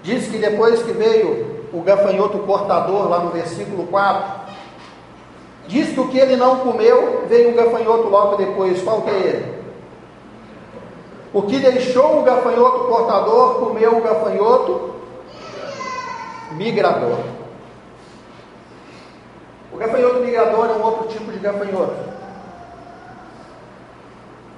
[0.03, 4.46] Diz que depois que veio o gafanhoto cortador, lá no versículo 4,
[5.67, 8.83] diz que o que ele não comeu, veio o gafanhoto logo depois.
[8.83, 9.57] Qual que é ele?
[11.33, 14.95] O que deixou o gafanhoto cortador, comeu o gafanhoto
[16.53, 17.19] migrador.
[19.73, 21.97] O gafanhoto migrador é um outro tipo de gafanhoto.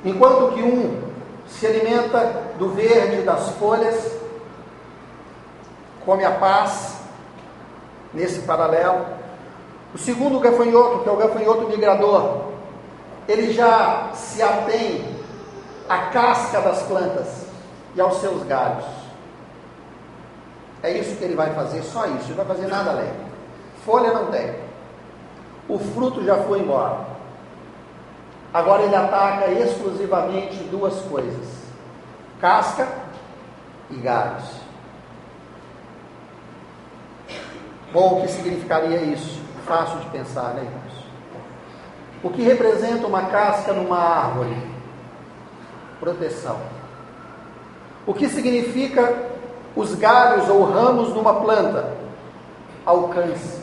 [0.04, 1.08] Enquanto que um
[1.48, 4.16] se alimenta do verde das folhas,
[6.04, 6.98] come a paz,
[8.12, 9.06] nesse paralelo.
[9.94, 12.42] O segundo gafanhoto, que é o gafanhoto migrador,
[13.26, 15.04] ele já se atém
[15.88, 17.46] à casca das plantas
[17.94, 18.84] e aos seus galhos.
[20.82, 23.10] É isso que ele vai fazer, só isso, ele vai fazer nada além.
[23.84, 24.54] Folha não tem.
[25.68, 27.06] O fruto já foi embora.
[28.52, 31.46] Agora ele ataca exclusivamente duas coisas:
[32.40, 32.88] casca
[33.90, 34.44] e galhos.
[37.92, 39.47] Bom, o que significaria isso?
[39.68, 41.04] Fácil de pensar, né, irmãos?
[42.22, 44.56] O que representa uma casca numa árvore?
[46.00, 46.56] Proteção.
[48.06, 49.28] O que significa
[49.76, 51.92] os galhos ou ramos numa planta?
[52.86, 53.60] Alcance.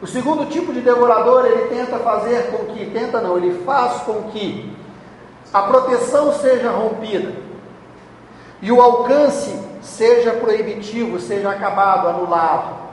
[0.00, 4.30] O segundo tipo de devorador, ele tenta fazer com que, tenta não, ele faz com
[4.30, 4.74] que
[5.52, 7.34] a proteção seja rompida
[8.62, 12.87] e o alcance seja proibitivo, seja acabado, anulado.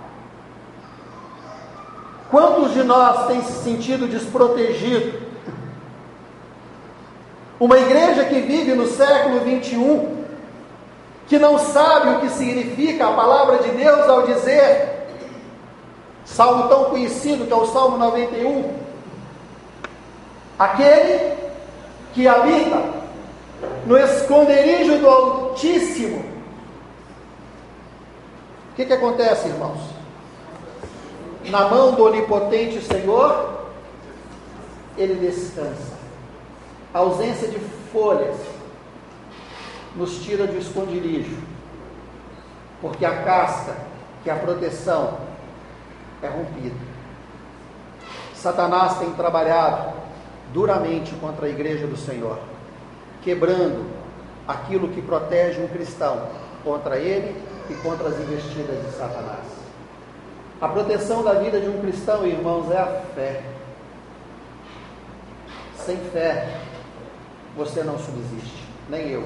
[2.36, 5.22] Quantos de nós têm se sentido desprotegido?
[7.58, 10.26] Uma igreja que vive no século 21,
[11.30, 15.08] que não sabe o que significa a palavra de Deus ao dizer
[16.26, 18.70] salmo tão conhecido que é o Salmo 91.
[20.60, 21.38] Aquele
[22.14, 22.84] que habita
[23.86, 26.20] no esconderijo do Altíssimo.
[28.74, 29.95] O que, que acontece, irmãos?
[31.50, 33.66] Na mão do onipotente Senhor,
[34.98, 35.96] ele descansa.
[36.94, 37.60] A ausência de
[37.92, 38.36] folhas
[39.96, 41.38] nos tira do esconderijo,
[42.82, 43.76] porque a casca,
[44.24, 45.18] que é a proteção,
[46.22, 46.76] é rompido.
[48.34, 49.94] Satanás tem trabalhado
[50.54, 52.40] duramente contra a igreja do Senhor,
[53.24, 53.86] quebrando
[54.48, 56.28] aquilo que protege um cristão
[56.64, 57.36] contra ele
[57.70, 59.65] e contra as investidas de Satanás.
[60.66, 63.40] A proteção da vida de um cristão, irmãos, é a fé.
[65.78, 66.58] Sem fé,
[67.56, 69.24] você não subsiste, nem eu.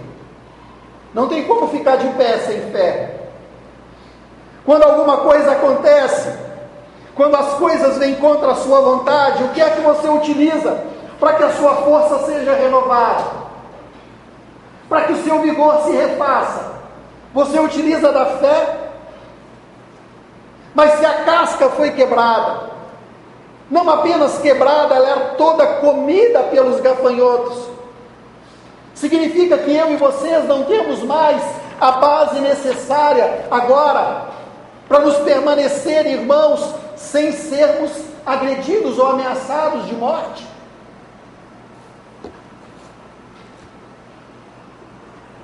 [1.14, 3.22] Não tem como ficar de pé sem fé.
[4.66, 6.38] Quando alguma coisa acontece,
[7.16, 10.84] quando as coisas vêm contra a sua vontade, o que é que você utiliza
[11.22, 13.24] para que a sua força seja renovada?
[14.90, 16.74] Para que o seu vigor se refaça?
[17.34, 18.89] Você utiliza da fé?
[20.74, 22.70] Mas se a casca foi quebrada,
[23.70, 27.70] não apenas quebrada, ela era toda comida pelos gafanhotos.
[28.96, 31.42] Significa que eu e vocês não temos mais
[31.80, 34.26] a base necessária agora
[34.88, 37.92] para nos permanecer irmãos sem sermos
[38.26, 40.46] agredidos ou ameaçados de morte.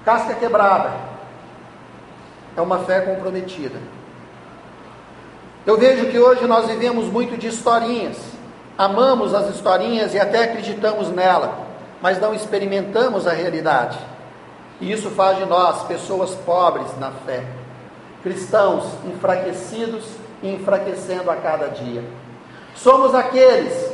[0.03, 0.91] Casca quebrada
[2.57, 3.79] é uma fé comprometida.
[5.65, 8.17] Eu vejo que hoje nós vivemos muito de historinhas,
[8.77, 11.57] amamos as historinhas e até acreditamos nela,
[12.01, 13.97] mas não experimentamos a realidade.
[14.79, 17.43] E isso faz de nós pessoas pobres na fé
[18.25, 20.03] cristãos enfraquecidos
[20.41, 22.03] e enfraquecendo a cada dia.
[22.73, 23.91] Somos aqueles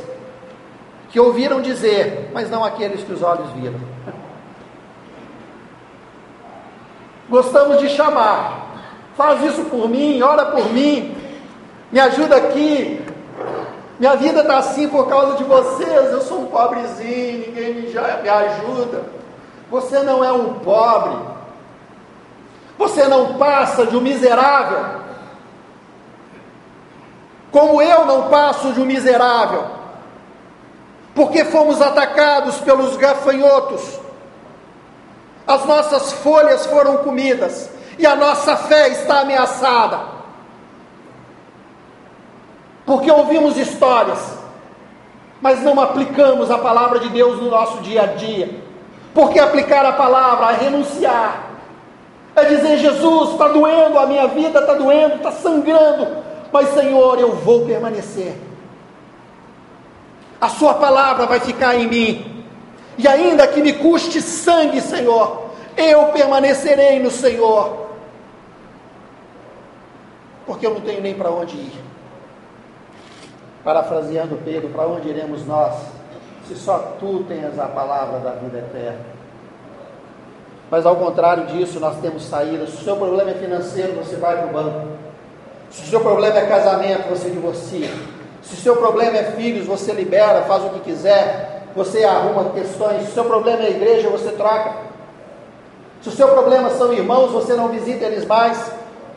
[1.10, 3.78] que ouviram dizer, mas não aqueles que os olhos viram.
[7.28, 8.68] Gostamos de chamar,
[9.14, 11.14] faz isso por mim, ora por mim,
[11.92, 13.04] me ajuda aqui.
[14.00, 16.10] Minha vida está assim por causa de vocês.
[16.10, 19.04] Eu sou um pobrezinho, ninguém me, me ajuda.
[19.70, 21.16] Você não é um pobre,
[22.76, 25.02] você não passa de um miserável.
[27.50, 29.64] Como eu não passo de um miserável.
[31.14, 34.00] Porque fomos atacados pelos gafanhotos.
[35.46, 37.68] As nossas folhas foram comidas
[37.98, 40.21] e a nossa fé está ameaçada.
[42.84, 44.38] Porque ouvimos histórias,
[45.40, 48.50] mas não aplicamos a palavra de Deus no nosso dia a dia.
[49.14, 51.52] Porque aplicar a palavra é renunciar
[52.34, 56.08] é dizer: Jesus, está doendo, a minha vida está doendo, está sangrando,
[56.52, 58.34] mas Senhor, eu vou permanecer.
[60.40, 62.44] a Sua palavra vai ficar em mim.
[62.98, 67.86] E ainda que me custe sangue, Senhor, eu permanecerei no Senhor,
[70.46, 71.91] porque eu não tenho nem para onde ir.
[73.64, 75.74] Parafraseando Pedro, para onde iremos nós,
[76.48, 79.00] se só tu tens a palavra da vida eterna?
[80.70, 82.66] Mas ao contrário disso, nós temos saída.
[82.66, 84.88] Se o seu problema é financeiro, você vai para o banco.
[85.70, 87.90] Se o seu problema é casamento, você divorcia.
[88.42, 93.04] Se o seu problema é filhos, você libera, faz o que quiser, você arruma questões.
[93.04, 94.72] Se o seu problema é igreja, você troca.
[96.02, 98.72] Se o seu problema são irmãos, você não visita eles mais,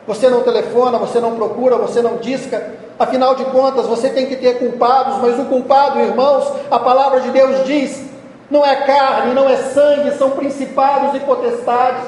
[0.06, 2.74] você não telefona, você não procura, você não disca.
[2.98, 7.30] Afinal de contas, você tem que ter culpados, mas o culpado, irmãos, a palavra de
[7.30, 8.02] Deus diz,
[8.50, 12.04] não é carne, não é sangue, são principados e potestades,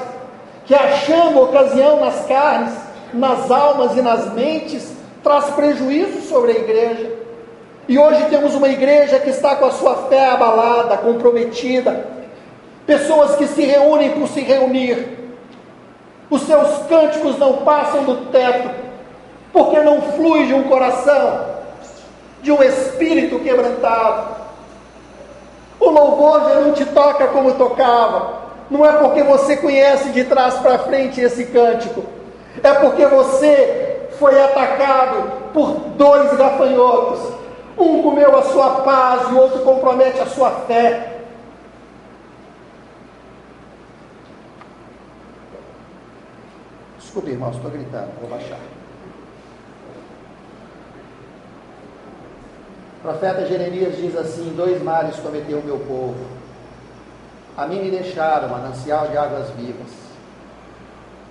[0.65, 2.73] que achando ocasião nas carnes,
[3.13, 4.91] nas almas e nas mentes,
[5.23, 7.11] traz prejuízo sobre a igreja.
[7.87, 12.05] E hoje temos uma igreja que está com a sua fé abalada, comprometida,
[12.85, 15.18] pessoas que se reúnem por se reunir,
[16.29, 18.69] os seus cânticos não passam do teto,
[19.51, 21.45] porque não flui de um coração,
[22.41, 24.37] de um espírito quebrantado.
[25.79, 30.55] O louvor já não te toca como tocava, não é porque você conhece de trás
[30.55, 32.03] para frente esse cântico,
[32.61, 37.19] é porque você foi atacado por dois gafanhotos.
[37.77, 41.18] Um comeu a sua paz e o outro compromete a sua fé.
[47.09, 48.59] Desculpe, irmãos, estou gritando, vou baixar.
[52.99, 56.23] O profeta Jeremias diz assim: Dois males cometeu o meu povo.
[57.57, 59.89] A mim me deixaram manancial de águas vivas,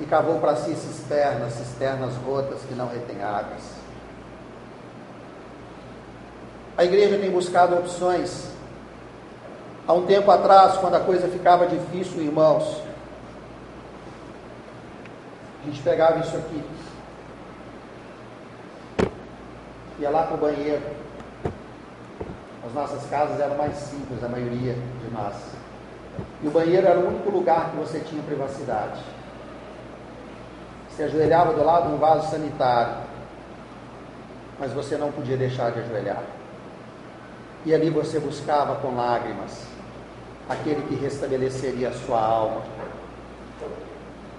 [0.00, 3.62] e cavou para si cisternas, cisternas rotas que não retêm águas.
[6.76, 8.48] A igreja tem buscado opções.
[9.86, 12.87] Há um tempo atrás, quando a coisa ficava difícil, irmãos,
[15.68, 16.64] a gente pegava isso aqui,
[19.98, 20.82] ia lá para o banheiro.
[22.66, 25.34] As nossas casas eram mais simples, a maioria de nós.
[26.42, 29.02] E o banheiro era o único lugar que você tinha privacidade.
[30.88, 33.02] Você ajoelhava do lado de um vaso sanitário,
[34.58, 36.22] mas você não podia deixar de ajoelhar.
[37.66, 39.66] E ali você buscava com lágrimas
[40.48, 42.62] aquele que restabeleceria a sua alma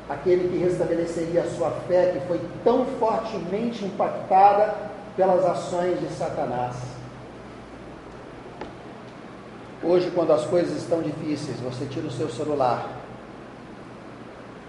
[0.09, 4.73] aquele que restabeleceria a sua fé, que foi tão fortemente impactada
[5.15, 6.75] pelas ações de Satanás.
[9.83, 12.89] Hoje, quando as coisas estão difíceis, você tira o seu celular,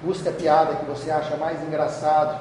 [0.02, 2.38] busca a piada que você acha mais engraçado,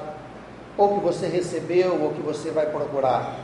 [0.76, 3.34] ou que você recebeu, ou que você vai procurar.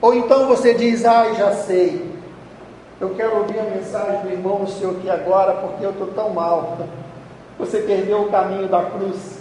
[0.00, 2.14] Ou então você diz, ai, ah, já sei,
[3.00, 6.30] eu quero ouvir a mensagem do irmão no seu aqui agora, porque eu estou tão
[6.30, 6.78] mal.
[7.58, 9.40] Você perdeu o caminho da cruz.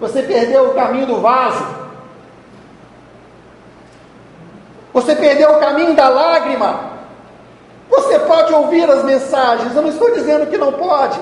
[0.00, 1.64] Você perdeu o caminho do vaso.
[4.92, 6.92] Você perdeu o caminho da lágrima.
[7.90, 11.18] Você pode ouvir as mensagens, eu não estou dizendo que não pode.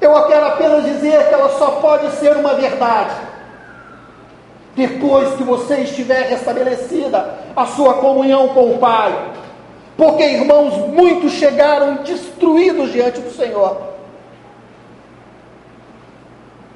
[0.00, 3.14] Eu quero apenas dizer que ela só pode ser uma verdade.
[4.74, 9.32] Depois que você estiver restabelecida a sua comunhão com o Pai.
[9.96, 13.91] Porque, irmãos, muitos chegaram destruídos diante do Senhor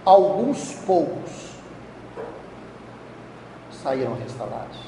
[0.06, 1.32] alguns poucos
[3.82, 4.78] saíram restaurados.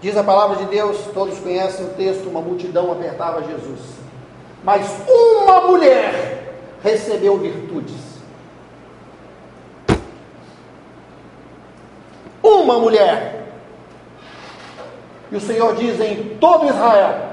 [0.00, 3.80] Diz a palavra de Deus, todos conhecem o texto, uma multidão apertava Jesus.
[4.62, 8.14] Mas uma mulher recebeu virtudes.
[12.42, 13.46] Uma mulher.
[15.30, 17.30] E o Senhor diz em todo Israel: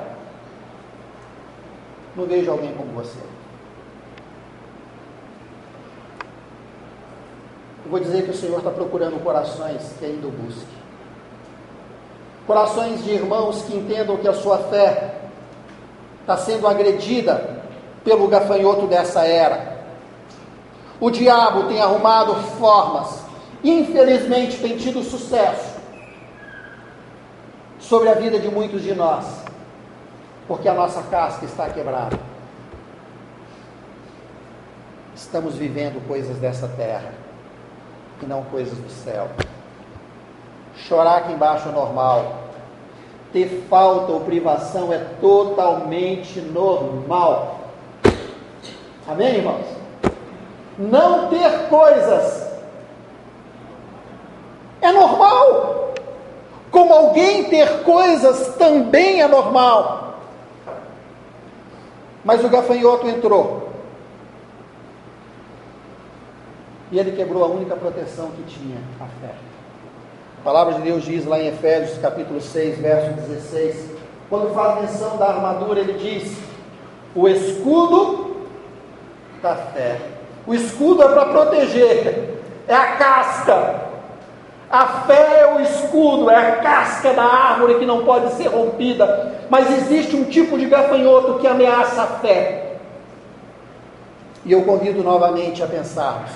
[2.16, 3.20] Não vejo alguém como você.
[7.92, 10.82] Vou dizer que o Senhor está procurando corações que ainda o busquem.
[12.48, 15.16] Corações de irmãos que entendam que a sua fé
[16.22, 17.62] está sendo agredida
[18.06, 19.82] pelo gafanhoto dessa era.
[21.02, 23.26] O diabo tem arrumado formas,
[23.62, 25.82] infelizmente tem tido sucesso
[27.78, 29.26] sobre a vida de muitos de nós,
[30.48, 32.18] porque a nossa casca está quebrada.
[35.14, 37.21] Estamos vivendo coisas dessa terra
[38.22, 39.28] e não coisas do céu.
[40.76, 42.34] Chorar aqui embaixo é normal.
[43.32, 47.60] Ter falta ou privação é totalmente normal.
[49.08, 49.66] Amém, irmãos?
[50.78, 52.52] Não ter coisas
[54.82, 55.94] é normal.
[56.72, 60.16] Como alguém ter coisas também é normal.
[62.24, 63.61] Mas o gafanhoto entrou.
[66.92, 69.34] E ele quebrou a única proteção que tinha, a fé.
[70.42, 73.92] A palavra de Deus diz lá em Efésios capítulo 6, verso 16,
[74.30, 76.38] quando faz menção da armadura, ele diz:
[77.16, 78.48] o escudo
[79.42, 80.00] da fé.
[80.46, 83.82] O escudo é para proteger, é a casca.
[84.70, 89.36] A fé é o escudo, é a casca da árvore que não pode ser rompida.
[89.50, 92.78] Mas existe um tipo de gafanhoto que ameaça a fé.
[94.46, 96.32] E eu convido novamente a pensarmos: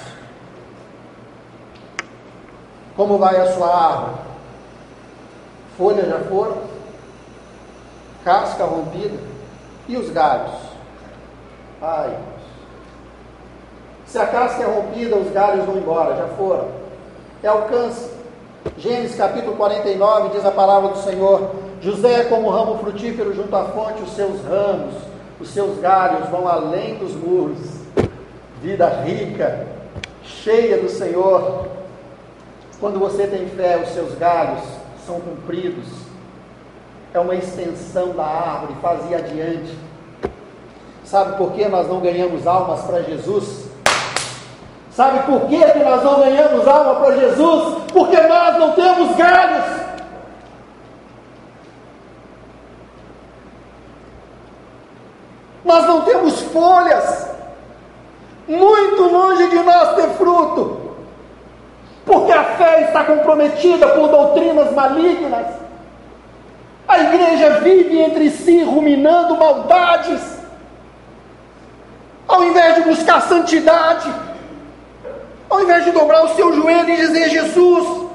[2.95, 4.21] como vai a sua árvore?
[5.77, 6.57] Folhas já foram?
[8.23, 9.17] Casca rompida?
[9.87, 10.53] E os galhos?
[11.81, 12.17] Ai,
[14.15, 16.69] se a casca é rompida, os galhos vão embora, já foram.
[17.43, 18.09] É alcance.
[18.77, 23.65] Gênesis capítulo 49 diz a palavra do Senhor: José é como ramo frutífero junto à
[23.65, 24.95] fonte, os seus ramos,
[25.37, 27.59] os seus galhos vão além dos muros.
[28.61, 29.67] Vida rica,
[30.23, 31.67] cheia do Senhor,
[32.79, 34.61] quando você tem fé, os seus galhos
[35.05, 35.85] são compridos,
[37.13, 39.77] é uma extensão da árvore, fazia adiante.
[41.05, 43.65] Sabe por que nós não ganhamos almas para Jesus?
[44.91, 47.83] Sabe por que, que nós não ganhamos alma para Jesus?
[47.93, 49.65] Porque nós não temos galhos.
[55.63, 57.29] Nós não temos folhas.
[58.47, 60.84] Muito longe de nós ter fruto
[62.05, 65.47] porque a fé está comprometida por doutrinas malignas.
[66.87, 70.21] A igreja vive entre si ruminando maldades,
[72.27, 74.07] ao invés de buscar santidade,
[75.49, 78.07] ao invés de dobrar o seu joelho e dizer: Jesus,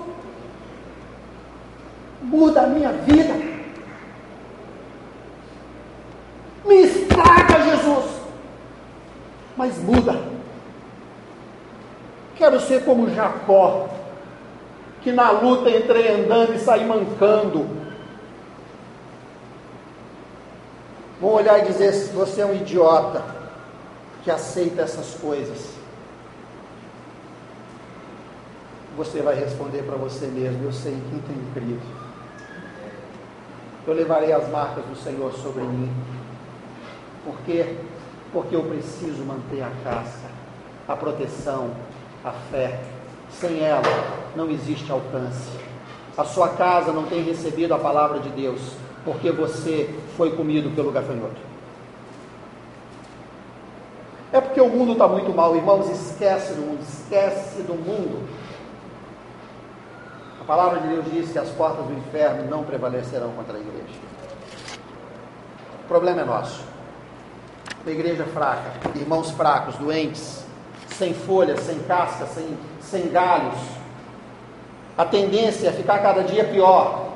[2.22, 3.34] muda a minha vida,
[6.64, 8.04] me estraga, Jesus,
[9.56, 10.39] mas muda.
[12.40, 13.86] Quero ser como Jacó,
[15.02, 17.68] que na luta entrei andando e saí mancando.
[21.20, 23.22] Vão olhar e dizer: você é um idiota
[24.24, 25.74] que aceita essas coisas.
[28.96, 31.82] Você vai responder para você mesmo: eu sei quem tem crido.
[33.86, 35.92] Eu levarei as marcas do Senhor sobre mim.
[37.22, 37.76] Por quê?
[38.32, 40.30] Porque eu preciso manter a casca,
[40.88, 41.72] a proteção,
[42.24, 42.78] a fé.
[43.30, 43.82] Sem ela
[44.36, 45.50] não existe alcance.
[46.16, 48.60] A sua casa não tem recebido a palavra de Deus,
[49.04, 51.50] porque você foi comido pelo gafanhoto.
[54.32, 58.28] É porque o mundo está muito mal, irmãos, esquece do mundo, esquece do mundo.
[60.40, 63.98] A palavra de Deus diz que as portas do inferno não prevalecerão contra a igreja.
[65.84, 66.62] O problema é nosso.
[67.84, 70.39] A igreja fraca, irmãos fracos, doentes,
[71.00, 72.46] sem folhas, sem casca, sem,
[72.82, 73.58] sem galhos.
[74.98, 77.06] A tendência é ficar cada dia pior.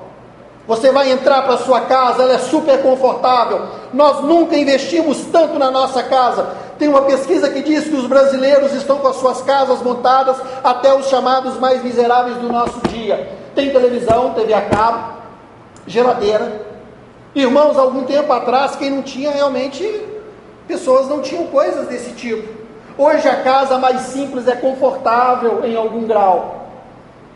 [0.66, 3.66] Você vai entrar para sua casa, ela é super confortável.
[3.92, 6.56] Nós nunca investimos tanto na nossa casa.
[6.78, 10.94] Tem uma pesquisa que diz que os brasileiros estão com as suas casas montadas até
[10.94, 13.30] os chamados mais miseráveis do nosso dia.
[13.54, 15.18] Tem televisão, TV a cabo,
[15.86, 16.62] geladeira.
[17.34, 19.84] Irmãos, algum tempo atrás, quem não tinha realmente,
[20.66, 22.63] pessoas não tinham coisas desse tipo.
[22.96, 26.68] Hoje a casa mais simples é confortável em algum grau.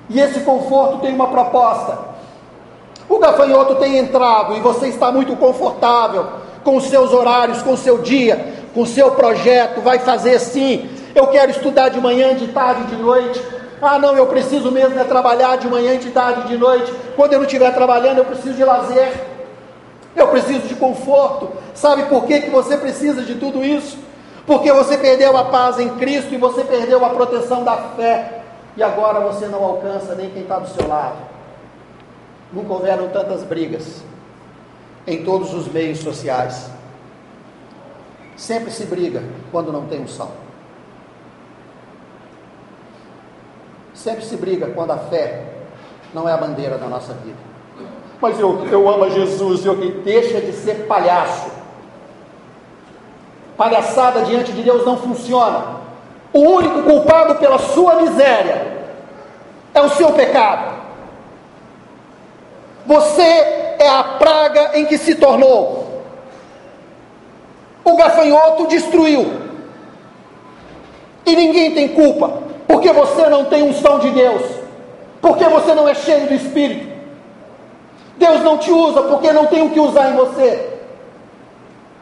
[0.09, 1.99] E esse conforto tem uma proposta.
[3.09, 6.27] O gafanhoto tem entrado e você está muito confortável
[6.63, 10.89] com seus horários, com seu dia, com seu projeto, vai fazer sim.
[11.15, 13.43] Eu quero estudar de manhã, de tarde, de noite.
[13.83, 16.93] Ah, não, eu preciso mesmo é trabalhar de manhã, de tarde, de noite.
[17.17, 19.13] Quando eu não estiver trabalhando, eu preciso de lazer.
[20.15, 21.51] Eu preciso de conforto.
[21.75, 24.08] Sabe por que, que você precisa de tudo isso?
[24.49, 28.43] Porque você perdeu a paz em Cristo e você perdeu a proteção da fé,
[28.75, 31.19] e agora você não alcança nem quem está do seu lado.
[32.51, 34.03] Nunca houveram tantas brigas
[35.07, 36.71] em todos os meios sociais.
[38.37, 39.23] Sempre se briga
[39.53, 40.31] quando não tem unção.
[43.93, 45.45] Sempre se briga quando a fé
[46.15, 47.37] não é a bandeira da nossa vida.
[48.19, 51.48] Mas eu, eu amo a Jesus, eu que deixa de ser palhaço.
[53.59, 55.79] Palhaçada diante de Deus não funciona.
[56.33, 58.87] O único culpado pela sua miséria
[59.75, 60.79] é o seu pecado.
[62.87, 63.21] Você
[63.81, 66.05] é a praga em que se tornou.
[67.85, 69.49] O gafanhoto destruiu.
[71.27, 72.39] E ninguém tem culpa,
[72.69, 74.43] porque você não tem unção de Deus,
[75.21, 76.97] porque você não é cheio do Espírito.
[78.17, 80.78] Deus não te usa porque não tem o que usar em você.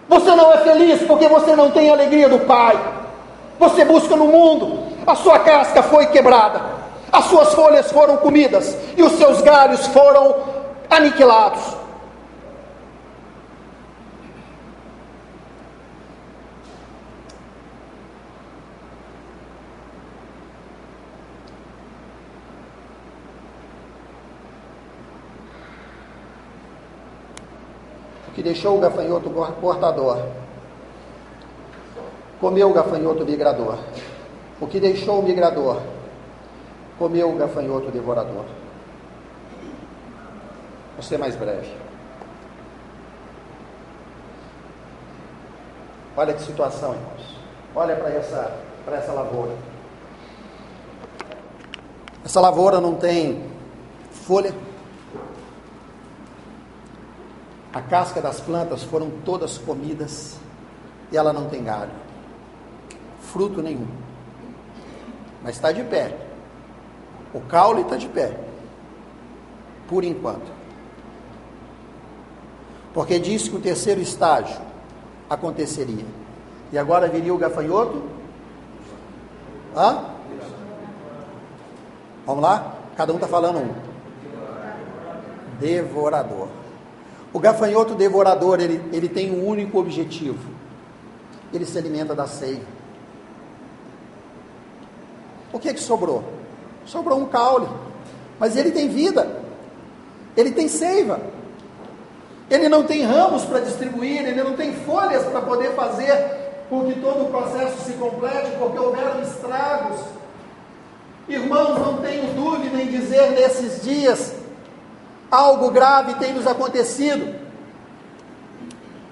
[0.08, 2.78] Você não é feliz porque você não tem a alegria do Pai.
[3.58, 6.60] Você busca no mundo, a sua casca foi quebrada,
[7.10, 10.34] as suas folhas foram comidas e os seus galhos foram
[10.90, 11.76] aniquilados.
[28.35, 29.28] que deixou o gafanhoto
[29.60, 30.22] portador,
[32.40, 33.76] comeu o gafanhoto migrador.
[34.60, 35.82] O que deixou o migrador,
[36.96, 38.44] comeu o gafanhoto devorador.
[40.94, 41.68] Vou ser mais breve.
[46.16, 47.36] Olha que situação, irmãos.
[47.74, 49.52] Olha para essa, essa lavoura.
[52.24, 53.44] Essa lavoura não tem
[54.10, 54.54] folha,
[57.76, 60.38] A casca das plantas foram todas comidas
[61.12, 61.90] e ela não tem galho,
[63.20, 63.86] fruto nenhum.
[65.42, 66.16] Mas está de pé.
[67.34, 68.34] O caule está de pé,
[69.86, 70.50] por enquanto.
[72.94, 74.58] Porque disse que o terceiro estágio
[75.28, 76.06] aconteceria.
[76.72, 78.02] E agora viria o gafanhoto?
[79.76, 80.02] Hã?
[82.24, 82.72] Vamos lá?
[82.96, 83.74] Cada um está falando um.
[85.60, 86.48] Devorador.
[87.36, 90.38] O gafanhoto devorador, ele, ele tem um único objetivo.
[91.52, 92.64] Ele se alimenta da seiva.
[95.52, 96.24] O que é que sobrou?
[96.86, 97.68] Sobrou um caule.
[98.40, 99.42] Mas ele tem vida.
[100.34, 101.20] Ele tem seiva.
[102.48, 106.98] Ele não tem ramos para distribuir, ele não tem folhas para poder fazer com que
[107.00, 110.00] todo o processo se complete, porque houveram estragos.
[111.28, 114.35] Irmãos, não tenho dúvida em dizer nesses dias
[115.30, 117.34] algo grave tem nos acontecido.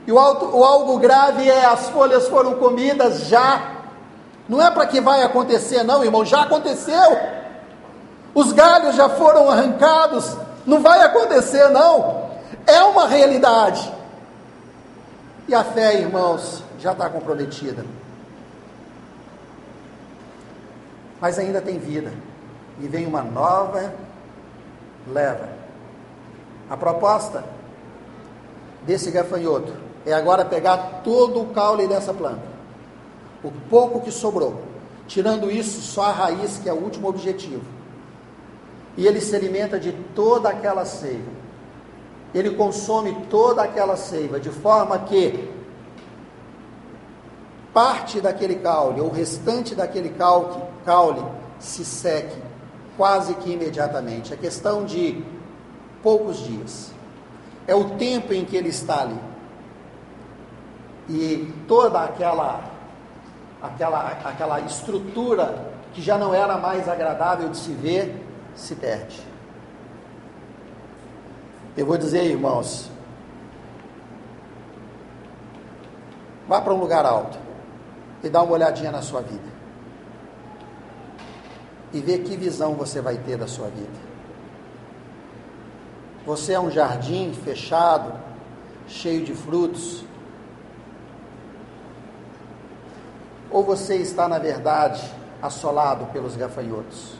[0.06, 3.72] E o, alto, o algo grave é as folhas foram comidas já.
[4.48, 7.18] Não é para que vai acontecer, não, irmão, já aconteceu.
[8.34, 10.36] Os galhos já foram arrancados.
[10.66, 12.30] Não vai acontecer, não.
[12.66, 13.92] É uma realidade.
[15.48, 17.84] E a fé, irmãos, já está comprometida.
[21.20, 22.12] Mas ainda tem vida.
[22.80, 23.94] E vem uma nova
[25.06, 25.63] leva
[26.68, 27.44] a proposta
[28.86, 29.72] desse gafanhoto
[30.06, 32.42] é agora pegar todo o caule dessa planta,
[33.42, 34.62] o pouco que sobrou,
[35.06, 37.62] tirando isso só a raiz, que é o último objetivo.
[38.96, 41.30] E ele se alimenta de toda aquela seiva.
[42.32, 45.50] Ele consome toda aquela seiva, de forma que
[47.72, 51.24] parte daquele caule, ou o restante daquele caule, caule
[51.58, 52.36] se seque
[52.96, 54.32] quase que imediatamente.
[54.32, 55.24] É questão de
[56.04, 56.92] poucos dias.
[57.66, 59.18] É o tempo em que ele está ali.
[61.08, 62.70] E toda aquela
[63.62, 68.22] aquela aquela estrutura que já não era mais agradável de se ver
[68.54, 69.20] se perde.
[71.76, 72.90] Eu vou dizer, irmãos,
[76.46, 77.36] vá para um lugar alto
[78.22, 79.54] e dá uma olhadinha na sua vida.
[81.92, 84.03] E vê que visão você vai ter da sua vida.
[86.26, 88.12] Você é um jardim fechado,
[88.88, 90.04] cheio de frutos?
[93.50, 95.02] Ou você está, na verdade,
[95.42, 97.12] assolado pelos gafanhotos?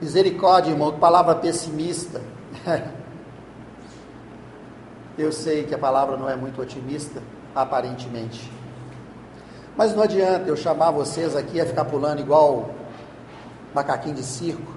[0.00, 2.20] Misericórdia, irmão, palavra pessimista.
[5.18, 7.22] Eu sei que a palavra não é muito otimista,
[7.54, 8.50] aparentemente.
[9.76, 12.70] Mas não adianta eu chamar vocês aqui a ficar pulando igual
[13.72, 14.72] macaquinho de circo.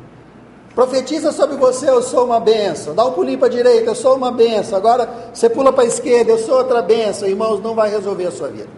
[0.77, 2.93] Profetiza sobre você, eu sou uma benção.
[2.93, 4.77] Dá um pulinho para a direita, eu sou uma benção.
[4.77, 7.27] Agora você pula para a esquerda, eu sou outra benção.
[7.27, 8.69] Irmãos, não vai resolver a sua vida.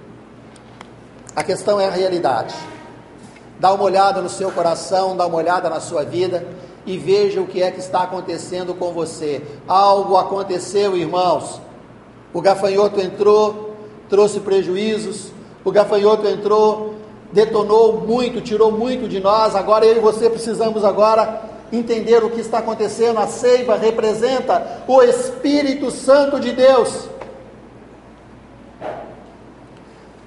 [1.36, 2.56] A questão é a realidade.
[3.60, 6.48] Dá uma olhada no seu coração, dá uma olhada na sua vida
[6.86, 9.42] e veja o que é que está acontecendo com você.
[9.68, 11.60] Algo aconteceu, irmãos.
[12.34, 13.74] O gafanhoto entrou,
[14.08, 15.34] trouxe prejuízos.
[15.66, 16.94] O gafanhoto entrou,
[17.34, 19.54] detonou muito, tirou muito de nós.
[19.54, 23.20] Agora eu e você precisamos agora entender o que está acontecendo.
[23.20, 27.08] A seiva representa o Espírito Santo de Deus.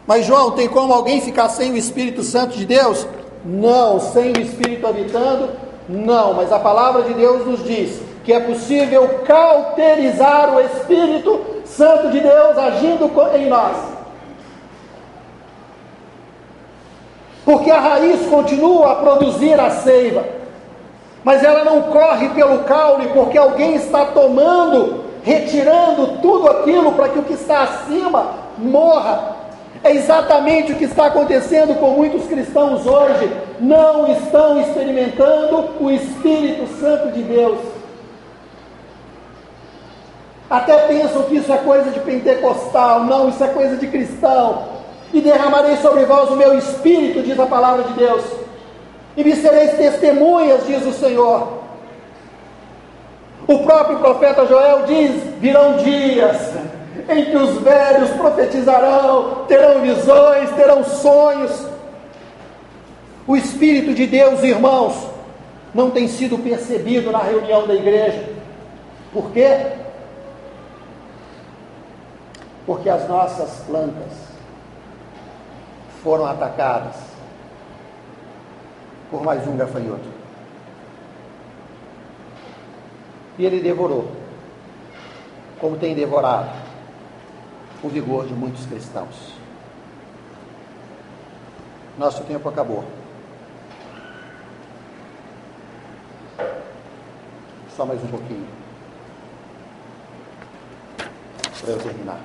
[0.06, 3.06] Mas, João, tem como alguém ficar sem o Espírito Santo de Deus?
[3.44, 5.50] Não, sem o Espírito habitando,
[5.88, 6.34] não.
[6.34, 12.20] Mas a palavra de Deus nos diz que é possível cauterizar o Espírito Santo de
[12.20, 13.76] Deus agindo em nós.
[17.44, 20.41] Porque a raiz continua a produzir a seiva
[21.24, 27.18] mas ela não corre pelo caule porque alguém está tomando retirando tudo aquilo para que
[27.18, 29.36] o que está acima morra.
[29.84, 33.32] É exatamente o que está acontecendo com muitos cristãos hoje.
[33.58, 37.58] Não estão experimentando o Espírito Santo de Deus.
[40.48, 43.04] Até pensam que isso é coisa de pentecostal.
[43.04, 44.64] Não, isso é coisa de cristão.
[45.12, 48.22] E derramarei sobre vós o meu espírito, diz a palavra de Deus.
[49.16, 51.62] E me sereis testemunhas, diz o Senhor.
[53.46, 56.54] O próprio profeta Joel diz: virão dias
[57.08, 61.66] em que os velhos profetizarão, terão visões, terão sonhos.
[63.26, 64.94] O Espírito de Deus, irmãos,
[65.74, 68.30] não tem sido percebido na reunião da igreja.
[69.12, 69.66] Por quê?
[72.64, 74.12] Porque as nossas plantas
[76.02, 77.11] foram atacadas
[79.12, 80.08] por mais um gafanhoto.
[83.38, 84.10] E ele devorou,
[85.60, 86.50] como tem devorado
[87.82, 89.34] o vigor de muitos cristãos.
[91.98, 92.84] Nosso tempo acabou.
[97.76, 98.48] Só mais um pouquinho.
[101.60, 102.20] Para eu terminar.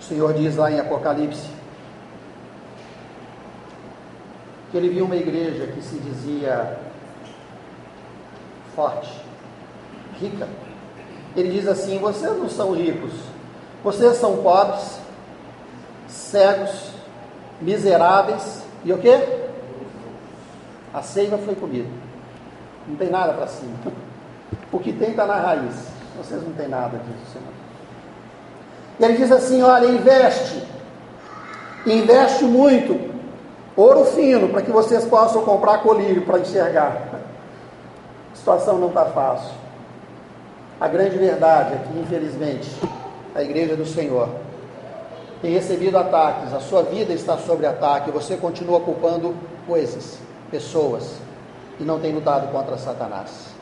[0.00, 1.56] O Senhor diz lá em Apocalipse
[4.76, 6.78] ele viu uma igreja que se dizia
[8.74, 9.10] forte,
[10.20, 10.48] rica.
[11.34, 13.12] Ele diz assim: vocês não são ricos,
[13.82, 14.98] vocês são pobres,
[16.08, 16.90] cegos,
[17.60, 19.18] miseráveis e o quê?
[20.92, 21.88] A seiva foi comida.
[22.86, 23.76] Não tem nada para cima.
[24.70, 25.74] O que tem está na raiz.
[26.16, 27.52] Vocês não têm nada disso, Senhor.
[28.98, 30.62] E ele diz assim: olha, investe,
[31.86, 33.05] investe muito,
[33.76, 37.22] ouro fino, para que vocês possam comprar colírio para enxergar.
[38.32, 39.54] A situação não está fácil.
[40.80, 42.70] A grande verdade é que, infelizmente,
[43.34, 44.28] a igreja do Senhor
[45.40, 49.34] tem recebido ataques, a sua vida está sob ataque, você continua culpando
[49.66, 50.18] coisas,
[50.50, 51.18] pessoas,
[51.78, 53.54] e não tem lutado contra Satanás.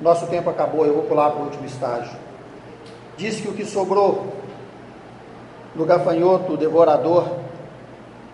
[0.00, 2.16] Nosso tempo acabou, eu vou pular para o último estágio.
[3.16, 4.32] Diz que o que sobrou
[5.74, 7.28] do gafanhoto devorador,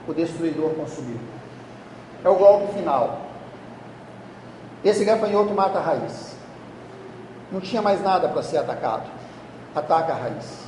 [0.08, 1.18] o destruidor consumiu.
[2.24, 3.20] É o golpe final.
[4.84, 6.36] Esse gafanhoto mata a raiz.
[7.52, 9.10] Não tinha mais nada para ser atacado.
[9.74, 10.64] Ataca a raiz.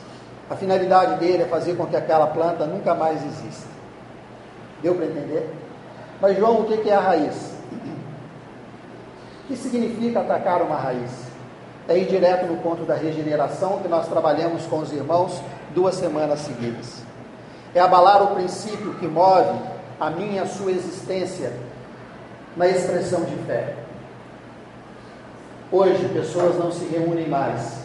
[0.49, 3.69] A finalidade dele é fazer com que aquela planta nunca mais exista.
[4.83, 5.49] Deu para entender?
[6.21, 7.55] Mas, João, o que é a raiz?
[9.45, 11.11] O que significa atacar uma raiz?
[11.89, 15.41] É ir direto no ponto da regeneração que nós trabalhamos com os irmãos
[15.75, 17.10] duas semanas seguidas.
[17.75, 19.59] É abalar o princípio que move
[20.01, 21.53] a minha a sua existência
[22.57, 23.75] na expressão de fé.
[25.71, 27.79] Hoje, pessoas não se reúnem mais,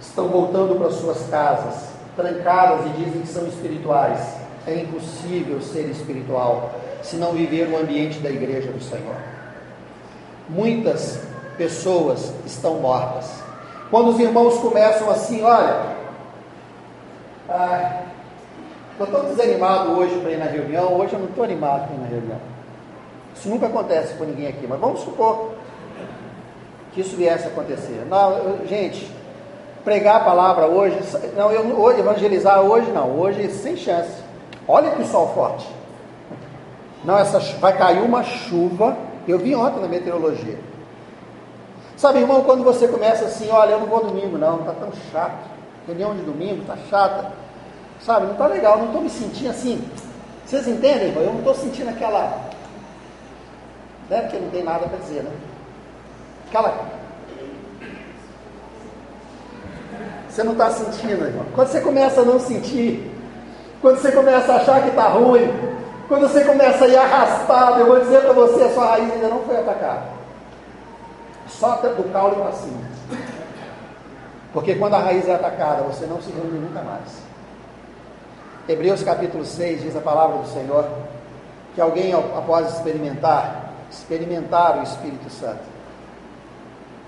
[0.00, 4.36] estão voltando para suas casas, trancadas e dizem que são espirituais.
[4.66, 6.72] É impossível ser espiritual
[7.02, 9.16] se não viver o ambiente da igreja do Senhor.
[10.48, 11.20] Muitas
[11.56, 13.42] pessoas estão mortas.
[13.90, 15.94] Quando os irmãos começam assim, olha,
[17.48, 18.02] ah,
[18.92, 22.00] estou tão desanimado hoje para ir na reunião, hoje eu não estou animado para ir
[22.00, 22.38] na reunião.
[23.34, 25.52] Isso nunca acontece com ninguém aqui, mas vamos supor
[26.92, 28.06] que isso viesse a acontecer.
[28.08, 29.10] Não, eu, gente,
[29.84, 30.98] pregar a palavra hoje,
[31.36, 34.22] não, eu, hoje, evangelizar hoje não, hoje sem chance.
[34.68, 35.68] Olha que sol forte.
[37.04, 38.96] Não, essa vai cair uma chuva.
[39.26, 40.58] Eu vi ontem na meteorologia.
[41.96, 45.48] Sabe, irmão, quando você começa assim, olha, eu não vou domingo, não, está tão chato.
[45.86, 47.32] Reunião de domingo está chata.
[48.04, 49.88] Sabe, não está legal, não estou me sentindo assim.
[50.44, 51.22] Vocês entendem, irmão?
[51.22, 52.50] Eu não estou sentindo aquela.
[54.10, 54.22] Né?
[54.22, 55.30] Porque não tem nada para dizer, né?
[56.48, 57.02] Aquela.
[60.28, 61.46] Você não está sentindo, irmão.
[61.54, 63.08] Quando você começa a não sentir,
[63.80, 65.48] quando você começa a achar que está ruim,
[66.08, 69.28] quando você começa a ir arrastado, eu vou dizer para você, a sua raiz ainda
[69.28, 70.02] não foi atacada.
[71.48, 72.80] Só do caule para cima.
[74.52, 77.21] Porque quando a raiz é atacada, você não se reúne nunca mais.
[78.68, 80.88] Hebreus capítulo 6 diz a palavra do Senhor
[81.74, 85.64] que alguém após experimentar, experimentar o Espírito Santo,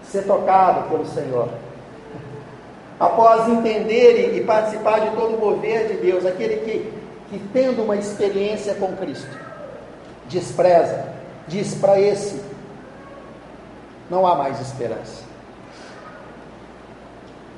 [0.02, 1.48] ser tocado pelo Senhor.
[2.98, 6.92] Após entender e participar de todo o mover de Deus, aquele que,
[7.28, 9.36] que tendo uma experiência com Cristo,
[10.28, 11.09] despreza,
[11.48, 12.40] diz para esse,
[14.09, 15.22] não há mais esperança.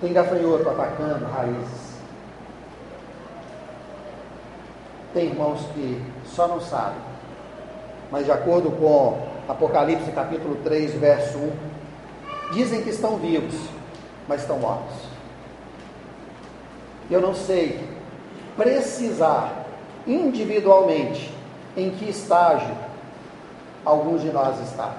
[0.01, 1.95] Tem gafanhoto atacando raízes.
[5.16, 7.00] Tem irmãos que só não sabem,
[8.12, 11.52] mas de acordo com Apocalipse capítulo 3, verso 1.
[12.52, 13.54] Dizem que estão vivos,
[14.28, 14.94] mas estão mortos.
[17.10, 17.82] Eu não sei
[18.58, 19.64] precisar
[20.06, 21.34] individualmente
[21.74, 22.76] em que estágio
[23.86, 24.96] alguns de nós está.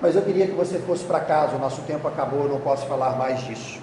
[0.00, 2.86] Mas eu queria que você fosse para casa, o nosso tempo acabou, eu não posso
[2.86, 3.80] falar mais disso.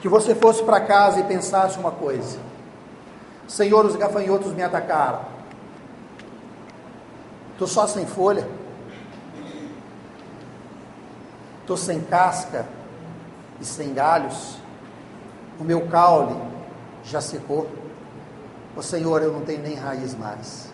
[0.00, 2.38] Que você fosse para casa e pensasse uma coisa:
[3.52, 5.20] Senhor, os gafanhotos me atacaram.
[7.52, 8.48] Estou só sem folha.
[11.60, 12.64] Estou sem casca
[13.60, 14.56] e sem galhos.
[15.60, 16.34] O meu caule
[17.04, 17.68] já secou.
[18.74, 20.72] O Senhor, eu não tenho nem raiz mais.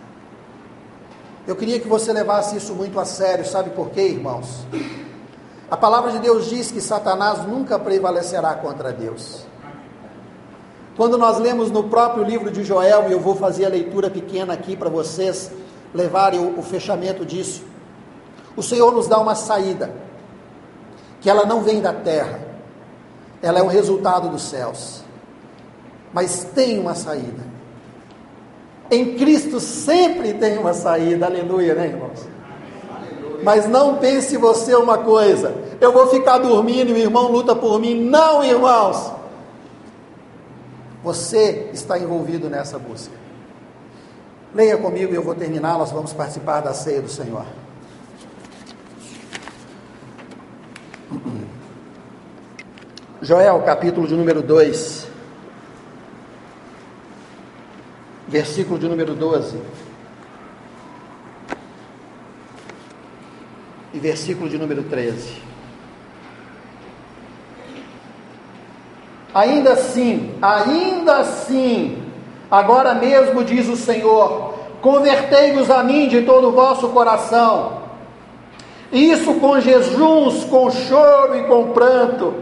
[1.49, 4.65] Eu queria que você levasse isso muito a sério, sabe por quê, irmãos?
[5.69, 9.48] A palavra de Deus diz que Satanás nunca prevalecerá contra Deus.
[10.99, 14.53] Quando nós lemos no próprio livro de Joel, e eu vou fazer a leitura pequena
[14.53, 15.49] aqui para vocês
[15.95, 17.63] levarem o, o fechamento disso,
[18.57, 19.93] o Senhor nos dá uma saída,
[21.21, 22.41] que ela não vem da terra,
[23.41, 25.05] ela é um resultado dos céus,
[26.13, 27.47] mas tem uma saída.
[28.91, 32.27] Em Cristo sempre tem uma saída, aleluia, né, irmãos?
[33.45, 37.79] Mas não pense você uma coisa, eu vou ficar dormindo e o irmão luta por
[37.79, 37.95] mim.
[38.03, 39.18] Não, irmãos.
[41.03, 43.15] Você está envolvido nessa busca.
[44.55, 47.47] Leia comigo e eu vou terminar, nós vamos participar da ceia do Senhor.
[53.23, 55.09] Joel, capítulo de número 2,
[58.27, 59.61] versículo de número 12.
[63.93, 65.48] E versículo de número 13.
[69.39, 72.03] Ainda assim, ainda assim,
[72.51, 77.75] agora mesmo diz o Senhor: convertei-vos a mim de todo o vosso coração,
[78.91, 82.35] isso com jejuns, com choro e com pranto,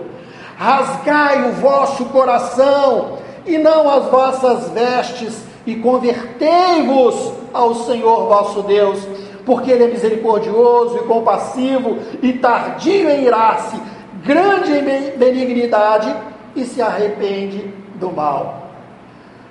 [0.57, 5.37] rasgai o vosso coração e não as vossas vestes,
[5.67, 9.07] e convertei-vos ao Senhor vosso Deus,
[9.45, 13.79] porque Ele é misericordioso e compassivo e tardio em irar-se,
[14.25, 18.71] grande em benignidade e se arrepende do mal.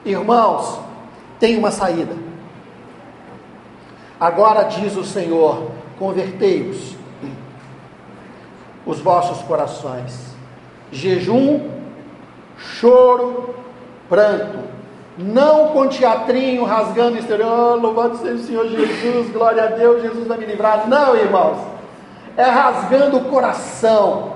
[0.04, 0.80] Irmãos,
[1.40, 2.16] tem uma saída.
[4.20, 6.96] Agora diz o Senhor: convertei-os
[8.86, 10.36] os vossos corações.
[10.92, 11.70] Jejum,
[12.58, 13.56] choro,
[14.08, 14.60] pranto.
[15.18, 20.28] Não com teatrinho rasgando exterior, oh, louvado seja o Senhor Jesus, glória a Deus, Jesus
[20.28, 20.90] vai me livrar.
[20.90, 21.58] Não, irmãos,
[22.36, 24.34] é rasgando o coração,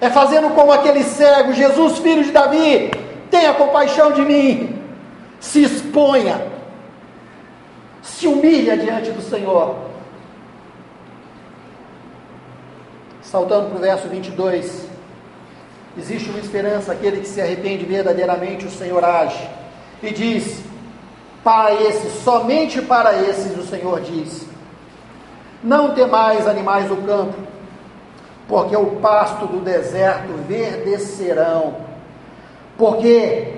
[0.00, 2.90] é fazendo como aquele cego, Jesus, filho de Davi,
[3.30, 4.78] tenha compaixão de mim,
[5.38, 6.40] se exponha,
[8.02, 9.76] se humilha diante do Senhor.
[13.22, 14.88] Saltando para o verso 22,
[15.96, 19.48] existe uma esperança, aquele que se arrepende verdadeiramente, o Senhor age,
[20.02, 20.62] e diz:
[21.44, 24.46] para esses, somente para esses, o Senhor diz:
[25.62, 27.36] não temais animais do campo,
[28.50, 31.76] porque o pasto do deserto verdecerão,
[32.76, 33.54] porque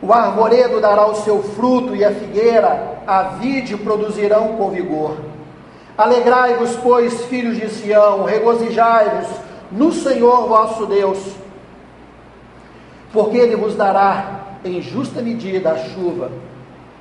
[0.00, 5.16] o arvoredo dará o seu fruto e a figueira, a vide produzirão com vigor.
[5.98, 9.26] Alegrai-vos, pois, filhos de Sião, regozijai-vos
[9.72, 11.18] no Senhor vosso Deus,
[13.12, 16.30] porque Ele vos dará em justa medida a chuva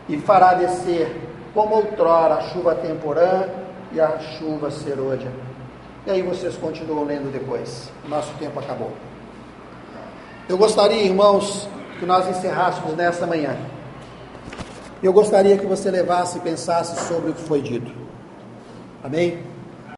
[0.10, 1.16] e fará descer,
[1.54, 3.44] como outrora, a chuva temporã
[3.92, 5.55] e a chuva serôdia
[6.06, 7.90] e aí vocês continuam lendo depois.
[8.08, 8.92] Nosso tempo acabou.
[10.48, 11.68] Eu gostaria, irmãos,
[12.00, 13.58] que nós encerrássemos nesta manhã.
[15.02, 17.92] Eu gostaria que você levasse e pensasse sobre o que foi dito.
[19.04, 19.55] Amém?